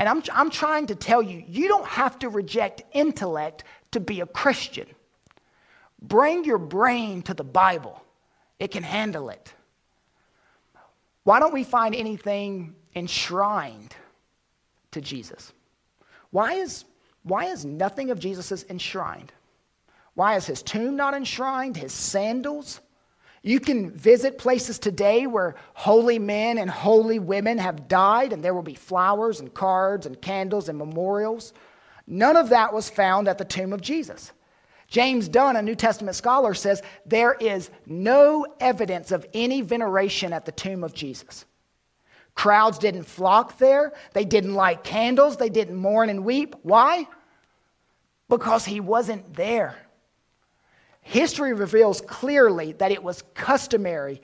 And 0.00 0.08
I'm, 0.08 0.22
I'm 0.32 0.48
trying 0.48 0.86
to 0.86 0.94
tell 0.94 1.22
you, 1.22 1.44
you 1.46 1.68
don't 1.68 1.86
have 1.86 2.18
to 2.20 2.30
reject 2.30 2.82
intellect 2.92 3.64
to 3.90 4.00
be 4.00 4.22
a 4.22 4.26
Christian. 4.26 4.86
Bring 6.00 6.42
your 6.46 6.56
brain 6.56 7.20
to 7.24 7.34
the 7.34 7.44
Bible, 7.44 8.02
it 8.58 8.70
can 8.70 8.82
handle 8.82 9.28
it. 9.28 9.52
Why 11.24 11.38
don't 11.38 11.52
we 11.52 11.64
find 11.64 11.94
anything 11.94 12.74
enshrined 12.96 13.94
to 14.92 15.02
Jesus? 15.02 15.52
Why 16.30 16.54
is 16.54 16.86
why 17.22 17.44
is 17.46 17.66
nothing 17.66 18.10
of 18.10 18.18
Jesus 18.18 18.64
enshrined? 18.70 19.32
Why 20.14 20.36
is 20.36 20.46
his 20.46 20.62
tomb 20.62 20.96
not 20.96 21.12
enshrined? 21.12 21.76
His 21.76 21.92
sandals? 21.92 22.80
You 23.42 23.58
can 23.58 23.90
visit 23.90 24.36
places 24.36 24.78
today 24.78 25.26
where 25.26 25.54
holy 25.72 26.18
men 26.18 26.58
and 26.58 26.70
holy 26.70 27.18
women 27.18 27.56
have 27.58 27.88
died, 27.88 28.32
and 28.32 28.44
there 28.44 28.54
will 28.54 28.62
be 28.62 28.74
flowers 28.74 29.40
and 29.40 29.52
cards 29.52 30.04
and 30.04 30.20
candles 30.20 30.68
and 30.68 30.76
memorials. 30.76 31.54
None 32.06 32.36
of 32.36 32.50
that 32.50 32.74
was 32.74 32.90
found 32.90 33.28
at 33.28 33.38
the 33.38 33.44
tomb 33.44 33.72
of 33.72 33.80
Jesus. 33.80 34.32
James 34.88 35.28
Dunn, 35.28 35.56
a 35.56 35.62
New 35.62 35.76
Testament 35.76 36.16
scholar, 36.16 36.52
says 36.52 36.82
there 37.06 37.34
is 37.34 37.70
no 37.86 38.44
evidence 38.58 39.12
of 39.12 39.24
any 39.32 39.62
veneration 39.62 40.32
at 40.32 40.44
the 40.44 40.52
tomb 40.52 40.84
of 40.84 40.92
Jesus. 40.92 41.46
Crowds 42.34 42.78
didn't 42.78 43.04
flock 43.04 43.58
there. 43.58 43.92
They 44.12 44.24
didn't 44.24 44.54
light 44.54 44.84
candles. 44.84 45.36
They 45.36 45.48
didn't 45.48 45.76
mourn 45.76 46.10
and 46.10 46.24
weep. 46.24 46.56
Why? 46.62 47.06
Because 48.28 48.64
he 48.64 48.80
wasn't 48.80 49.34
there. 49.34 49.76
History 51.02 51.52
reveals 51.52 52.00
clearly 52.02 52.72
that 52.72 52.92
it 52.92 53.02
was 53.02 53.24
customary 53.34 54.20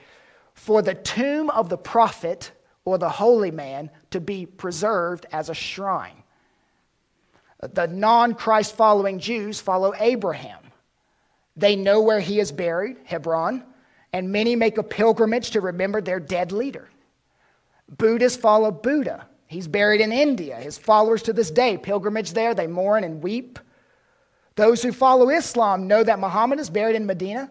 for 0.54 0.82
the 0.82 0.94
tomb 0.94 1.50
of 1.50 1.68
the 1.68 1.78
prophet 1.78 2.52
or 2.84 2.98
the 2.98 3.08
holy 3.08 3.50
man 3.50 3.90
to 4.10 4.20
be 4.20 4.46
preserved 4.46 5.26
as 5.32 5.48
a 5.48 5.54
shrine. 5.54 6.22
The 7.60 7.86
non 7.86 8.34
Christ 8.34 8.76
following 8.76 9.18
Jews 9.18 9.60
follow 9.60 9.92
Abraham. 9.98 10.60
They 11.56 11.74
know 11.74 12.00
where 12.00 12.20
he 12.20 12.38
is 12.38 12.52
buried, 12.52 12.98
Hebron, 13.04 13.64
and 14.12 14.30
many 14.30 14.56
make 14.56 14.78
a 14.78 14.82
pilgrimage 14.82 15.50
to 15.52 15.60
remember 15.60 16.00
their 16.00 16.20
dead 16.20 16.52
leader. 16.52 16.88
Buddhists 17.96 18.40
follow 18.40 18.70
Buddha. 18.70 19.26
He's 19.46 19.68
buried 19.68 20.00
in 20.00 20.12
India. 20.12 20.56
His 20.56 20.76
followers 20.76 21.22
to 21.24 21.32
this 21.32 21.50
day 21.50 21.78
pilgrimage 21.78 22.32
there, 22.32 22.54
they 22.54 22.66
mourn 22.66 23.04
and 23.04 23.22
weep. 23.22 23.58
Those 24.56 24.82
who 24.82 24.90
follow 24.90 25.30
Islam 25.30 25.86
know 25.86 26.02
that 26.02 26.18
Muhammad 26.18 26.58
is 26.58 26.70
buried 26.70 26.96
in 26.96 27.06
Medina. 27.06 27.50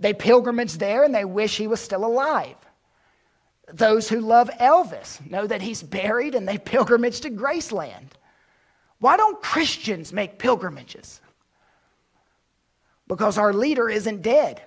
They 0.00 0.12
pilgrimage 0.12 0.74
there 0.74 1.04
and 1.04 1.14
they 1.14 1.24
wish 1.24 1.56
he 1.56 1.66
was 1.66 1.80
still 1.80 2.04
alive. 2.04 2.56
Those 3.72 4.08
who 4.08 4.20
love 4.20 4.50
Elvis 4.60 5.24
know 5.30 5.46
that 5.46 5.62
he's 5.62 5.82
buried 5.82 6.34
and 6.34 6.46
they 6.46 6.58
pilgrimage 6.74 7.20
to 7.20 7.30
Graceland. 7.30 8.08
Why 8.98 9.16
don't 9.16 9.40
Christians 9.40 10.12
make 10.12 10.38
pilgrimages? 10.38 11.20
Because 13.06 13.38
our 13.38 13.52
leader 13.52 13.88
isn't 13.88 14.22
dead. 14.22 14.62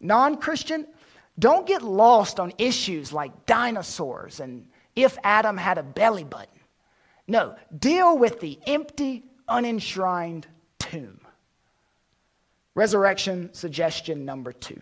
Non 0.00 0.36
Christian, 0.36 0.86
don't 1.38 1.66
get 1.66 1.82
lost 1.82 2.38
on 2.38 2.52
issues 2.58 3.12
like 3.12 3.46
dinosaurs 3.46 4.40
and 4.40 4.66
if 4.94 5.16
Adam 5.24 5.56
had 5.56 5.78
a 5.78 5.82
belly 5.82 6.24
button. 6.24 6.48
No, 7.26 7.56
deal 7.76 8.18
with 8.18 8.40
the 8.40 8.58
empty, 8.66 9.24
unenshrined 9.48 10.46
tomb. 10.78 11.20
Resurrection 12.74 13.50
suggestion 13.52 14.24
number 14.24 14.52
two. 14.52 14.80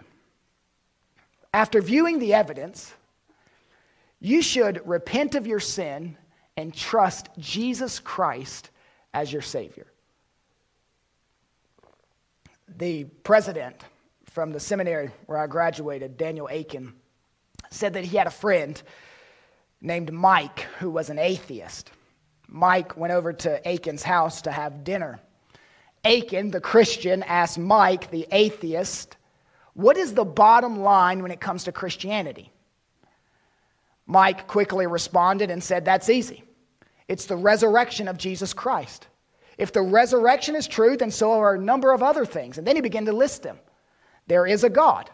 After 1.52 1.82
viewing 1.82 2.18
the 2.18 2.34
evidence, 2.34 2.94
you 4.20 4.40
should 4.40 4.86
repent 4.86 5.34
of 5.34 5.46
your 5.46 5.60
sin 5.60 6.16
and 6.56 6.74
trust 6.74 7.28
Jesus 7.38 7.98
Christ 7.98 8.70
as 9.12 9.32
your 9.32 9.42
Savior. 9.42 9.86
The 12.78 13.04
president 13.04 13.82
from 14.30 14.52
the 14.52 14.60
seminary 14.60 15.10
where 15.26 15.38
I 15.38 15.46
graduated, 15.46 16.16
Daniel 16.16 16.48
Akin, 16.50 16.94
said 17.70 17.94
that 17.94 18.04
he 18.04 18.16
had 18.16 18.26
a 18.26 18.30
friend 18.30 18.80
named 19.80 20.12
Mike 20.12 20.60
who 20.78 20.90
was 20.90 21.10
an 21.10 21.18
atheist. 21.18 21.90
Mike 22.54 22.98
went 22.98 23.14
over 23.14 23.32
to 23.32 23.66
Akin's 23.66 24.02
house 24.02 24.42
to 24.42 24.52
have 24.52 24.84
dinner. 24.84 25.18
Aiken, 26.04 26.50
the 26.50 26.60
Christian, 26.60 27.22
asked 27.22 27.58
Mike, 27.58 28.10
the 28.10 28.26
atheist, 28.30 29.16
what 29.72 29.96
is 29.96 30.12
the 30.12 30.24
bottom 30.24 30.80
line 30.80 31.22
when 31.22 31.30
it 31.30 31.40
comes 31.40 31.64
to 31.64 31.72
Christianity? 31.72 32.52
Mike 34.06 34.46
quickly 34.46 34.86
responded 34.86 35.50
and 35.50 35.62
said, 35.62 35.86
That's 35.86 36.10
easy. 36.10 36.44
It's 37.08 37.24
the 37.24 37.36
resurrection 37.36 38.06
of 38.06 38.18
Jesus 38.18 38.52
Christ. 38.52 39.06
If 39.56 39.72
the 39.72 39.80
resurrection 39.80 40.54
is 40.54 40.66
true, 40.66 40.98
then 40.98 41.10
so 41.10 41.32
are 41.32 41.54
a 41.54 41.58
number 41.58 41.92
of 41.92 42.02
other 42.02 42.26
things. 42.26 42.58
And 42.58 42.66
then 42.66 42.76
he 42.76 42.82
began 42.82 43.06
to 43.06 43.12
list 43.12 43.42
them. 43.42 43.58
There 44.26 44.46
is 44.46 44.62
a 44.62 44.70
God. 44.70 45.08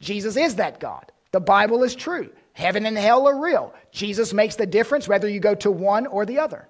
Jesus 0.00 0.36
is 0.36 0.56
that 0.56 0.80
God. 0.80 1.12
The 1.32 1.40
Bible 1.40 1.82
is 1.82 1.94
true. 1.94 2.30
Heaven 2.54 2.86
and 2.86 2.96
hell 2.96 3.28
are 3.28 3.38
real. 3.38 3.74
Jesus 3.92 4.32
makes 4.32 4.56
the 4.56 4.66
difference 4.66 5.06
whether 5.06 5.28
you 5.28 5.40
go 5.40 5.54
to 5.56 5.70
one 5.70 6.06
or 6.06 6.24
the 6.24 6.38
other. 6.38 6.66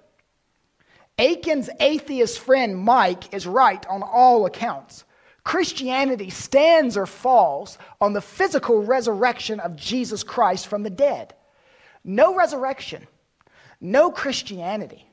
Akin's 1.19 1.69
atheist 1.81 2.39
friend 2.39 2.77
Mike 2.77 3.33
is 3.33 3.45
right 3.45 3.85
on 3.87 4.01
all 4.01 4.45
accounts. 4.45 5.03
Christianity 5.43 6.29
stands 6.29 6.95
or 6.95 7.05
falls 7.05 7.77
on 7.99 8.13
the 8.13 8.21
physical 8.21 8.81
resurrection 8.81 9.59
of 9.59 9.75
Jesus 9.75 10.23
Christ 10.23 10.67
from 10.67 10.83
the 10.83 10.89
dead. 10.89 11.33
No 12.05 12.35
resurrection, 12.35 13.05
no 13.81 14.11
Christianity. 14.11 15.05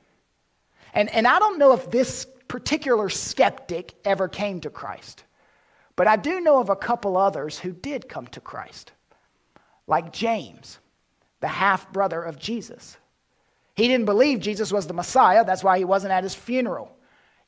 And, 0.94 1.12
and 1.12 1.26
I 1.26 1.40
don't 1.40 1.58
know 1.58 1.72
if 1.72 1.90
this 1.90 2.26
particular 2.48 3.08
skeptic 3.08 3.94
ever 4.04 4.28
came 4.28 4.60
to 4.60 4.70
Christ, 4.70 5.24
but 5.96 6.06
I 6.06 6.16
do 6.16 6.40
know 6.40 6.60
of 6.60 6.70
a 6.70 6.76
couple 6.76 7.16
others 7.16 7.58
who 7.58 7.72
did 7.72 8.08
come 8.08 8.28
to 8.28 8.40
Christ, 8.40 8.92
like 9.88 10.12
James, 10.12 10.78
the 11.40 11.48
half 11.48 11.92
brother 11.92 12.22
of 12.22 12.38
Jesus. 12.38 12.96
He 13.76 13.88
didn't 13.88 14.06
believe 14.06 14.40
Jesus 14.40 14.72
was 14.72 14.86
the 14.86 14.94
Messiah, 14.94 15.44
that's 15.44 15.62
why 15.62 15.78
he 15.78 15.84
wasn't 15.84 16.12
at 16.12 16.24
his 16.24 16.34
funeral. 16.34 16.96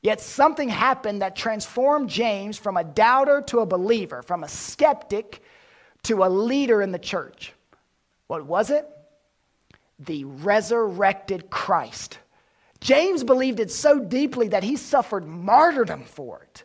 Yet 0.02 0.20
something 0.20 0.68
happened 0.68 1.22
that 1.22 1.34
transformed 1.34 2.08
James 2.08 2.56
from 2.58 2.76
a 2.76 2.84
doubter 2.84 3.40
to 3.48 3.60
a 3.60 3.66
believer, 3.66 4.22
from 4.22 4.44
a 4.44 4.48
skeptic 4.48 5.42
to 6.04 6.22
a 6.22 6.28
leader 6.28 6.82
in 6.82 6.92
the 6.92 6.98
church. 6.98 7.52
What 8.28 8.46
was 8.46 8.70
it? 8.70 8.86
The 9.98 10.24
resurrected 10.24 11.50
Christ. 11.50 12.18
James 12.80 13.24
believed 13.24 13.58
it 13.58 13.72
so 13.72 13.98
deeply 13.98 14.48
that 14.48 14.62
he 14.62 14.76
suffered 14.76 15.26
martyrdom 15.26 16.04
for 16.04 16.42
it. 16.42 16.62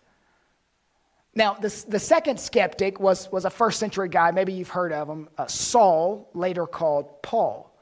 Now, 1.34 1.56
the, 1.56 1.86
the 1.88 2.00
second 2.00 2.40
skeptic 2.40 3.00
was, 3.00 3.32
was 3.32 3.46
a 3.46 3.50
first 3.50 3.80
century 3.80 4.10
guy, 4.10 4.30
maybe 4.30 4.54
you've 4.54 4.70
heard 4.70 4.94
of 4.94 5.10
him, 5.10 5.30
uh, 5.38 5.48
Saul, 5.48 6.30
later 6.36 6.68
called 6.68 7.24
Paul. 7.24 7.73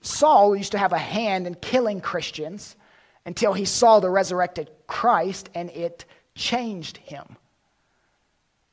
Saul 0.00 0.56
used 0.56 0.72
to 0.72 0.78
have 0.78 0.92
a 0.92 0.98
hand 0.98 1.46
in 1.46 1.54
killing 1.54 2.00
Christians 2.00 2.76
until 3.26 3.52
he 3.52 3.64
saw 3.64 4.00
the 4.00 4.10
resurrected 4.10 4.70
Christ 4.86 5.50
and 5.54 5.70
it 5.70 6.04
changed 6.34 6.96
him. 6.98 7.36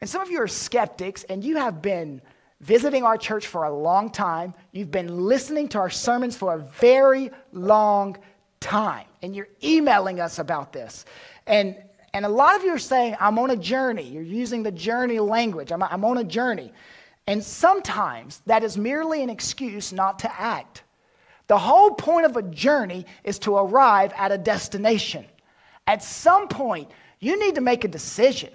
And 0.02 0.10
some 0.10 0.22
of 0.22 0.30
you 0.30 0.42
are 0.42 0.48
skeptics 0.48 1.24
and 1.24 1.44
you 1.44 1.58
have 1.58 1.82
been 1.82 2.22
visiting 2.62 3.04
our 3.04 3.18
church 3.18 3.48
for 3.48 3.64
a 3.66 3.76
long 3.76 4.10
time. 4.10 4.54
You've 4.72 4.92
been 4.92 5.26
listening 5.26 5.68
to 5.70 5.80
our 5.80 5.90
sermons 5.90 6.38
for 6.38 6.54
a 6.54 6.60
very 6.60 7.32
long 7.52 8.18
time. 8.60 9.08
And 9.22 9.36
you're 9.36 9.50
emailing 9.64 10.20
us 10.20 10.40
about 10.40 10.74
this. 10.74 11.06
And, 11.48 11.76
and 12.14 12.26
a 12.26 12.30
lot 12.30 12.56
of 12.56 12.64
you 12.64 12.72
are 12.72 12.80
saying, 12.80 13.16
I'm 13.20 13.38
on 13.40 13.52
a 13.52 13.58
journey. 13.58 14.04
You're 14.04 14.24
using 14.24 14.64
the 14.64 14.72
journey 14.72 15.20
language. 15.20 15.72
I'm, 15.72 15.84
I'm 15.84 16.06
on 16.06 16.18
a 16.18 16.24
journey. 16.24 16.72
And 17.28 17.44
sometimes 17.44 18.42
that 18.46 18.64
is 18.64 18.78
merely 18.78 19.24
an 19.24 19.30
excuse 19.30 19.92
not 19.92 20.20
to 20.20 20.40
act. 20.40 20.84
The 21.48 21.58
whole 21.58 21.92
point 21.92 22.26
of 22.26 22.38
a 22.38 22.42
journey 22.42 23.06
is 23.24 23.40
to 23.40 23.56
arrive 23.56 24.14
at 24.18 24.32
a 24.32 24.38
destination. 24.38 25.26
At 25.88 26.04
some 26.04 26.48
point, 26.48 26.90
you 27.20 27.40
need 27.40 27.56
to 27.56 27.62
make 27.62 27.84
a 27.84 27.88
decision. 27.88 28.52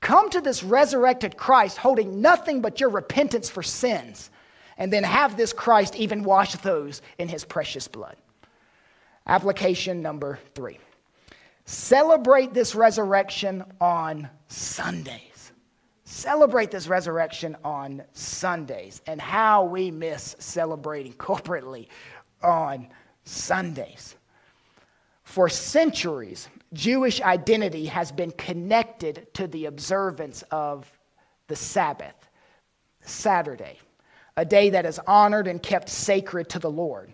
Come 0.00 0.28
to 0.30 0.40
this 0.40 0.62
resurrected 0.62 1.36
Christ 1.36 1.78
holding 1.78 2.20
nothing 2.20 2.60
but 2.60 2.80
your 2.80 2.90
repentance 2.90 3.48
for 3.48 3.62
sins, 3.62 4.30
and 4.76 4.92
then 4.92 5.04
have 5.04 5.36
this 5.36 5.52
Christ 5.52 5.96
even 5.96 6.24
wash 6.24 6.54
those 6.56 7.00
in 7.18 7.28
his 7.28 7.44
precious 7.44 7.88
blood. 7.88 8.16
Application 9.26 10.02
number 10.02 10.38
three 10.54 10.78
celebrate 11.64 12.52
this 12.52 12.74
resurrection 12.74 13.64
on 13.80 14.28
Sundays. 14.48 15.52
Celebrate 16.04 16.70
this 16.70 16.86
resurrection 16.86 17.56
on 17.64 18.02
Sundays, 18.12 19.00
and 19.06 19.18
how 19.18 19.64
we 19.64 19.90
miss 19.90 20.36
celebrating 20.38 21.14
corporately 21.14 21.88
on 22.44 22.88
Sundays. 23.24 24.14
For 25.22 25.48
centuries, 25.48 26.48
Jewish 26.72 27.20
identity 27.20 27.86
has 27.86 28.12
been 28.12 28.30
connected 28.32 29.26
to 29.34 29.46
the 29.46 29.66
observance 29.66 30.42
of 30.50 30.90
the 31.48 31.56
Sabbath, 31.56 32.14
Saturday, 33.00 33.78
a 34.36 34.44
day 34.44 34.70
that 34.70 34.86
is 34.86 35.00
honored 35.06 35.46
and 35.46 35.62
kept 35.62 35.88
sacred 35.88 36.48
to 36.50 36.58
the 36.58 36.70
Lord. 36.70 37.12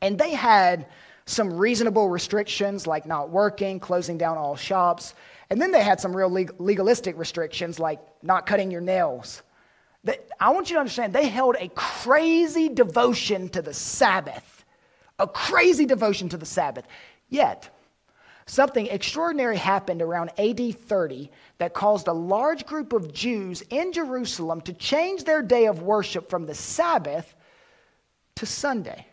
And 0.00 0.18
they 0.18 0.30
had 0.30 0.86
some 1.26 1.52
reasonable 1.52 2.08
restrictions 2.08 2.86
like 2.86 3.04
not 3.04 3.30
working, 3.30 3.78
closing 3.80 4.16
down 4.16 4.38
all 4.38 4.56
shops. 4.56 5.14
And 5.50 5.60
then 5.60 5.72
they 5.72 5.82
had 5.82 6.00
some 6.00 6.16
real 6.16 6.30
legalistic 6.30 7.18
restrictions 7.18 7.78
like 7.78 8.00
not 8.22 8.46
cutting 8.46 8.70
your 8.70 8.80
nails, 8.80 9.42
I 10.40 10.50
want 10.50 10.70
you 10.70 10.76
to 10.76 10.80
understand, 10.80 11.12
they 11.12 11.28
held 11.28 11.56
a 11.58 11.68
crazy 11.74 12.68
devotion 12.68 13.48
to 13.50 13.62
the 13.62 13.74
Sabbath, 13.74 14.64
a 15.18 15.26
crazy 15.26 15.86
devotion 15.86 16.28
to 16.30 16.36
the 16.36 16.46
Sabbath. 16.46 16.86
Yet, 17.28 17.68
something 18.46 18.86
extraordinary 18.86 19.56
happened 19.56 20.00
around 20.00 20.30
AD 20.38 20.78
30 20.78 21.30
that 21.58 21.74
caused 21.74 22.08
a 22.08 22.12
large 22.12 22.66
group 22.66 22.92
of 22.92 23.12
Jews 23.12 23.62
in 23.70 23.92
Jerusalem 23.92 24.60
to 24.62 24.72
change 24.72 25.24
their 25.24 25.42
day 25.42 25.66
of 25.66 25.82
worship 25.82 26.30
from 26.30 26.46
the 26.46 26.54
Sabbath 26.54 27.34
to 28.36 28.46
Sunday. 28.46 29.06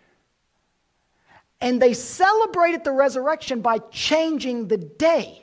And 1.62 1.82
they 1.82 1.94
celebrated 1.94 2.84
the 2.84 2.92
resurrection 2.92 3.62
by 3.62 3.80
changing 3.92 4.68
the 4.68 4.78
day. 4.78 5.42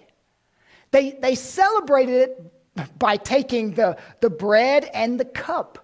They, 0.93 1.13
they 1.13 1.35
celebrated 1.35 2.15
it 2.15 2.53
by 2.99 3.17
taking 3.17 3.73
the, 3.73 3.99
the 4.21 4.31
bread 4.31 4.91
and 4.95 5.19
the 5.19 5.25
cup. 5.25 5.79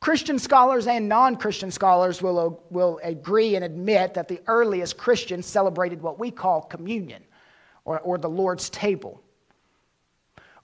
Christian 0.00 0.38
scholars 0.38 0.86
and 0.86 1.08
non 1.08 1.36
Christian 1.36 1.70
scholars 1.70 2.22
will, 2.22 2.62
will 2.70 3.00
agree 3.02 3.56
and 3.56 3.64
admit 3.64 4.14
that 4.14 4.28
the 4.28 4.40
earliest 4.46 4.96
Christians 4.96 5.46
celebrated 5.46 6.00
what 6.00 6.18
we 6.18 6.30
call 6.30 6.62
communion 6.62 7.22
or, 7.84 7.98
or 8.00 8.18
the 8.18 8.28
Lord's 8.28 8.70
table. 8.70 9.20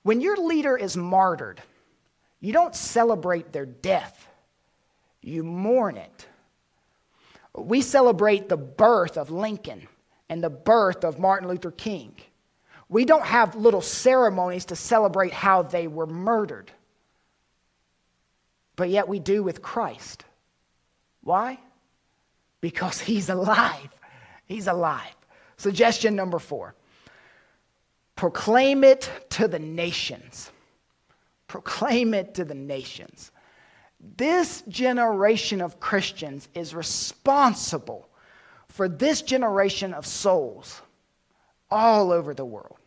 When 0.02 0.20
your 0.20 0.36
leader 0.36 0.76
is 0.76 0.96
martyred, 0.96 1.60
you 2.40 2.52
don't 2.52 2.76
celebrate 2.76 3.52
their 3.52 3.66
death, 3.66 4.28
you 5.22 5.42
mourn 5.42 5.96
it. 5.96 6.28
We 7.56 7.80
celebrate 7.80 8.48
the 8.48 8.56
birth 8.56 9.16
of 9.16 9.30
Lincoln 9.30 9.88
and 10.28 10.42
the 10.44 10.50
birth 10.50 11.04
of 11.04 11.18
Martin 11.18 11.48
Luther 11.48 11.70
King. 11.70 12.14
We 12.94 13.04
don't 13.04 13.26
have 13.26 13.56
little 13.56 13.80
ceremonies 13.80 14.66
to 14.66 14.76
celebrate 14.76 15.32
how 15.32 15.62
they 15.62 15.88
were 15.88 16.06
murdered. 16.06 16.70
But 18.76 18.88
yet 18.88 19.08
we 19.08 19.18
do 19.18 19.42
with 19.42 19.62
Christ. 19.62 20.24
Why? 21.20 21.58
Because 22.60 23.00
he's 23.00 23.30
alive. 23.30 23.88
He's 24.46 24.68
alive. 24.68 25.16
Suggestion 25.56 26.14
number 26.14 26.38
four 26.38 26.76
proclaim 28.14 28.84
it 28.84 29.10
to 29.30 29.48
the 29.48 29.58
nations. 29.58 30.52
Proclaim 31.48 32.14
it 32.14 32.34
to 32.34 32.44
the 32.44 32.54
nations. 32.54 33.32
This 34.16 34.62
generation 34.68 35.60
of 35.60 35.80
Christians 35.80 36.48
is 36.54 36.76
responsible 36.76 38.08
for 38.68 38.88
this 38.88 39.20
generation 39.20 39.92
of 39.92 40.06
souls 40.06 40.80
all 41.72 42.12
over 42.12 42.32
the 42.32 42.44
world. 42.44 42.78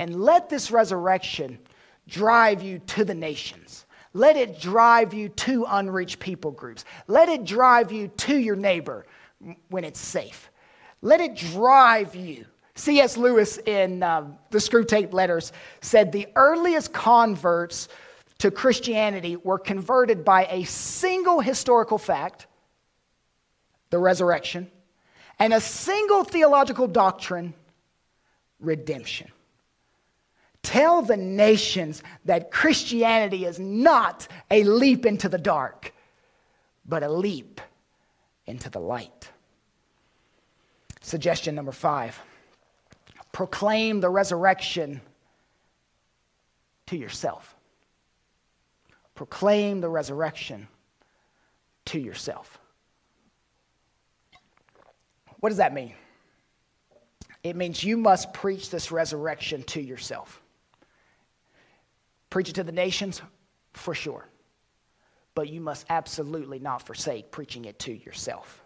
And 0.00 0.18
let 0.18 0.48
this 0.48 0.70
resurrection 0.70 1.58
drive 2.08 2.62
you 2.62 2.78
to 2.78 3.04
the 3.04 3.12
nations. 3.12 3.84
Let 4.14 4.34
it 4.34 4.58
drive 4.58 5.12
you 5.12 5.28
to 5.28 5.66
unreached 5.68 6.18
people 6.18 6.52
groups. 6.52 6.86
Let 7.06 7.28
it 7.28 7.44
drive 7.44 7.92
you 7.92 8.08
to 8.08 8.34
your 8.34 8.56
neighbor 8.56 9.04
when 9.68 9.84
it's 9.84 10.00
safe. 10.00 10.50
Let 11.02 11.20
it 11.20 11.36
drive 11.36 12.14
you. 12.14 12.46
C.S. 12.76 13.18
Lewis 13.18 13.58
in 13.58 14.02
uh, 14.02 14.24
the 14.48 14.56
Screwtape 14.56 15.12
Letters 15.12 15.52
said 15.82 16.12
the 16.12 16.28
earliest 16.34 16.94
converts 16.94 17.88
to 18.38 18.50
Christianity 18.50 19.36
were 19.36 19.58
converted 19.58 20.24
by 20.24 20.46
a 20.46 20.64
single 20.64 21.40
historical 21.40 21.98
fact, 21.98 22.46
the 23.90 23.98
resurrection, 23.98 24.70
and 25.38 25.52
a 25.52 25.60
single 25.60 26.24
theological 26.24 26.88
doctrine, 26.88 27.52
redemption. 28.60 29.30
Tell 30.62 31.02
the 31.02 31.16
nations 31.16 32.02
that 32.24 32.50
Christianity 32.50 33.44
is 33.44 33.58
not 33.58 34.28
a 34.50 34.62
leap 34.64 35.06
into 35.06 35.28
the 35.28 35.38
dark, 35.38 35.92
but 36.86 37.02
a 37.02 37.08
leap 37.08 37.60
into 38.46 38.70
the 38.70 38.80
light. 38.80 39.30
Suggestion 41.00 41.54
number 41.54 41.72
five 41.72 42.18
proclaim 43.32 44.00
the 44.00 44.10
resurrection 44.10 45.00
to 46.86 46.96
yourself. 46.96 47.54
Proclaim 49.14 49.80
the 49.80 49.88
resurrection 49.88 50.66
to 51.86 51.98
yourself. 51.98 52.58
What 55.38 55.50
does 55.50 55.58
that 55.58 55.72
mean? 55.72 55.94
It 57.42 57.56
means 57.56 57.82
you 57.82 57.96
must 57.96 58.32
preach 58.34 58.70
this 58.70 58.90
resurrection 58.90 59.62
to 59.64 59.80
yourself. 59.80 60.39
Preach 62.30 62.48
it 62.48 62.54
to 62.54 62.64
the 62.64 62.72
nations, 62.72 63.20
for 63.72 63.94
sure. 63.94 64.26
But 65.34 65.48
you 65.48 65.60
must 65.60 65.86
absolutely 65.90 66.58
not 66.58 66.86
forsake 66.86 67.30
preaching 67.30 67.64
it 67.64 67.78
to 67.80 67.92
yourself. 67.92 68.62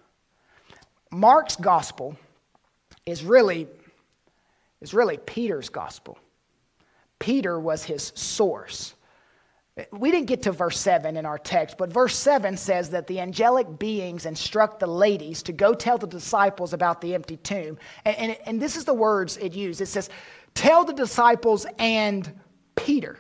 Mark's 1.10 1.56
gospel 1.56 2.16
is 3.06 3.24
really, 3.24 3.68
is 4.80 4.94
really 4.94 5.18
Peter's 5.18 5.68
gospel. 5.68 6.18
Peter 7.18 7.58
was 7.58 7.84
his 7.84 8.12
source. 8.14 8.94
We 9.90 10.10
didn't 10.10 10.26
get 10.26 10.42
to 10.42 10.52
verse 10.52 10.78
7 10.78 11.16
in 11.16 11.26
our 11.26 11.38
text, 11.38 11.78
but 11.78 11.92
verse 11.92 12.16
7 12.16 12.56
says 12.56 12.90
that 12.90 13.06
the 13.06 13.20
angelic 13.20 13.78
beings 13.78 14.24
instruct 14.24 14.78
the 14.78 14.86
ladies 14.86 15.42
to 15.44 15.52
go 15.52 15.74
tell 15.74 15.98
the 15.98 16.06
disciples 16.06 16.72
about 16.72 17.00
the 17.00 17.14
empty 17.14 17.36
tomb. 17.38 17.78
And, 18.04 18.16
and, 18.16 18.38
and 18.46 18.62
this 18.62 18.76
is 18.76 18.84
the 18.84 18.94
words 18.94 19.36
it 19.38 19.52
used 19.52 19.80
it 19.80 19.86
says, 19.86 20.10
Tell 20.54 20.84
the 20.84 20.92
disciples 20.92 21.66
and 21.78 22.32
Peter. 22.76 23.18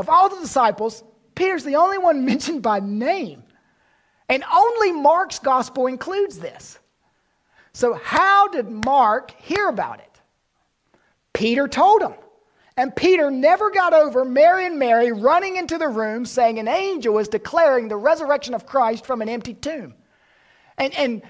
Of 0.00 0.08
all 0.08 0.30
the 0.30 0.40
disciples, 0.40 1.04
Peter's 1.34 1.62
the 1.62 1.76
only 1.76 1.98
one 1.98 2.24
mentioned 2.32 2.62
by 2.62 2.80
name. 2.80 3.42
And 4.30 4.42
only 4.50 4.92
Mark's 4.92 5.38
gospel 5.38 5.88
includes 5.88 6.38
this. 6.38 6.78
So, 7.74 7.92
how 7.92 8.48
did 8.48 8.70
Mark 8.70 9.30
hear 9.42 9.68
about 9.68 10.00
it? 10.00 10.20
Peter 11.34 11.68
told 11.68 12.00
him. 12.00 12.14
And 12.78 12.96
Peter 12.96 13.30
never 13.30 13.70
got 13.70 13.92
over 13.92 14.24
Mary 14.24 14.64
and 14.64 14.78
Mary 14.78 15.12
running 15.12 15.56
into 15.56 15.76
the 15.76 15.88
room 15.88 16.24
saying 16.24 16.58
an 16.58 16.66
angel 16.66 17.12
was 17.12 17.28
declaring 17.28 17.88
the 17.88 17.96
resurrection 17.96 18.54
of 18.54 18.64
Christ 18.64 19.04
from 19.04 19.20
an 19.20 19.28
empty 19.28 19.52
tomb. 19.52 19.94
And, 20.78 20.94
and, 20.96 21.22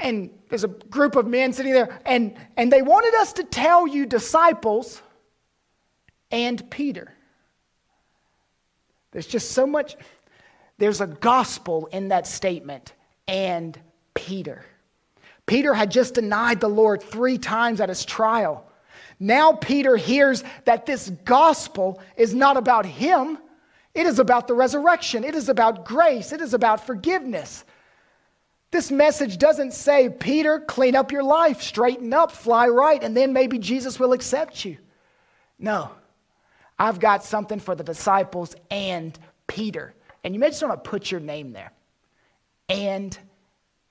and 0.00 0.30
there's 0.48 0.64
a 0.64 0.68
group 0.68 1.14
of 1.14 1.28
men 1.28 1.52
sitting 1.52 1.72
there, 1.72 2.00
and, 2.04 2.36
and 2.56 2.72
they 2.72 2.82
wanted 2.82 3.14
us 3.14 3.32
to 3.34 3.44
tell 3.44 3.86
you, 3.86 4.06
disciples 4.06 5.00
and 6.32 6.68
Peter. 6.68 7.14
There's 9.10 9.26
just 9.26 9.52
so 9.52 9.66
much, 9.66 9.96
there's 10.78 11.00
a 11.00 11.06
gospel 11.06 11.88
in 11.92 12.08
that 12.08 12.26
statement, 12.26 12.92
and 13.26 13.78
Peter. 14.14 14.64
Peter 15.46 15.72
had 15.72 15.90
just 15.90 16.14
denied 16.14 16.60
the 16.60 16.68
Lord 16.68 17.02
three 17.02 17.38
times 17.38 17.80
at 17.80 17.88
his 17.88 18.04
trial. 18.04 18.70
Now 19.18 19.52
Peter 19.52 19.96
hears 19.96 20.44
that 20.64 20.86
this 20.86 21.10
gospel 21.24 22.00
is 22.16 22.34
not 22.34 22.56
about 22.56 22.86
him, 22.86 23.38
it 23.94 24.06
is 24.06 24.18
about 24.18 24.46
the 24.46 24.54
resurrection, 24.54 25.24
it 25.24 25.34
is 25.34 25.48
about 25.48 25.84
grace, 25.84 26.32
it 26.32 26.40
is 26.40 26.54
about 26.54 26.86
forgiveness. 26.86 27.64
This 28.70 28.90
message 28.90 29.38
doesn't 29.38 29.72
say, 29.72 30.10
Peter, 30.10 30.60
clean 30.60 30.94
up 30.94 31.10
your 31.10 31.22
life, 31.22 31.62
straighten 31.62 32.12
up, 32.12 32.30
fly 32.30 32.68
right, 32.68 33.02
and 33.02 33.16
then 33.16 33.32
maybe 33.32 33.58
Jesus 33.58 33.98
will 33.98 34.12
accept 34.12 34.64
you. 34.64 34.76
No. 35.58 35.90
I've 36.78 37.00
got 37.00 37.24
something 37.24 37.58
for 37.58 37.74
the 37.74 37.84
disciples 37.84 38.54
and 38.70 39.18
Peter. 39.46 39.94
And 40.22 40.34
you 40.34 40.40
may 40.40 40.48
just 40.48 40.62
want 40.62 40.82
to 40.82 40.90
put 40.90 41.10
your 41.10 41.20
name 41.20 41.52
there. 41.52 41.72
And 42.68 43.18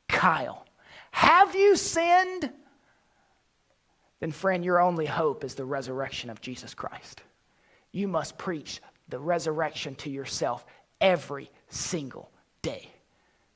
Kyle. 0.07 0.65
Have 1.11 1.55
you 1.55 1.75
sinned? 1.75 2.51
Then, 4.19 4.31
friend, 4.31 4.63
your 4.63 4.79
only 4.79 5.05
hope 5.05 5.43
is 5.43 5.55
the 5.55 5.65
resurrection 5.65 6.29
of 6.29 6.41
Jesus 6.41 6.73
Christ. 6.73 7.21
You 7.91 8.07
must 8.07 8.37
preach 8.37 8.81
the 9.09 9.19
resurrection 9.19 9.95
to 9.95 10.09
yourself 10.09 10.65
every 10.99 11.49
single 11.69 12.31
day. 12.61 12.89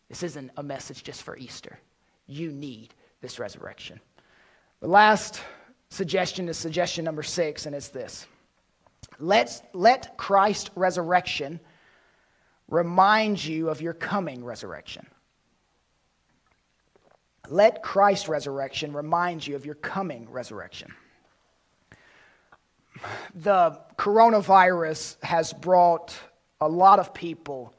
This 0.10 0.24
isn't 0.24 0.52
a 0.58 0.64
message 0.64 1.04
just 1.04 1.24
for 1.24 1.38
Easter. 1.38 1.80
You 2.28 2.52
need 2.52 2.94
this 3.22 3.40
resurrection. 3.40 4.00
The 4.82 4.88
last 4.88 5.42
suggestion 5.90 6.50
is 6.50 6.58
suggestion 6.58 7.06
number 7.06 7.24
six, 7.24 7.66
and 7.66 7.76
it's 7.76 7.90
this 7.90 8.26
Let's, 9.20 9.62
let 9.74 10.18
Christ's 10.18 10.72
resurrection 10.76 11.60
remind 12.68 13.44
you 13.44 13.70
of 13.70 13.82
your 13.82 13.94
coming 13.94 14.44
resurrection. 14.44 15.06
Let 17.50 17.84
Christ's 17.84 18.30
resurrection 18.30 18.94
remind 18.94 19.46
you 19.46 19.56
of 19.56 19.66
your 19.66 19.76
coming 19.76 20.30
resurrection. 20.30 20.94
The 23.36 23.80
coronavirus 23.98 25.22
has 25.24 25.54
brought 25.54 26.16
a 26.60 26.70
lot 26.70 27.00
of 27.00 27.14
people 27.14 27.74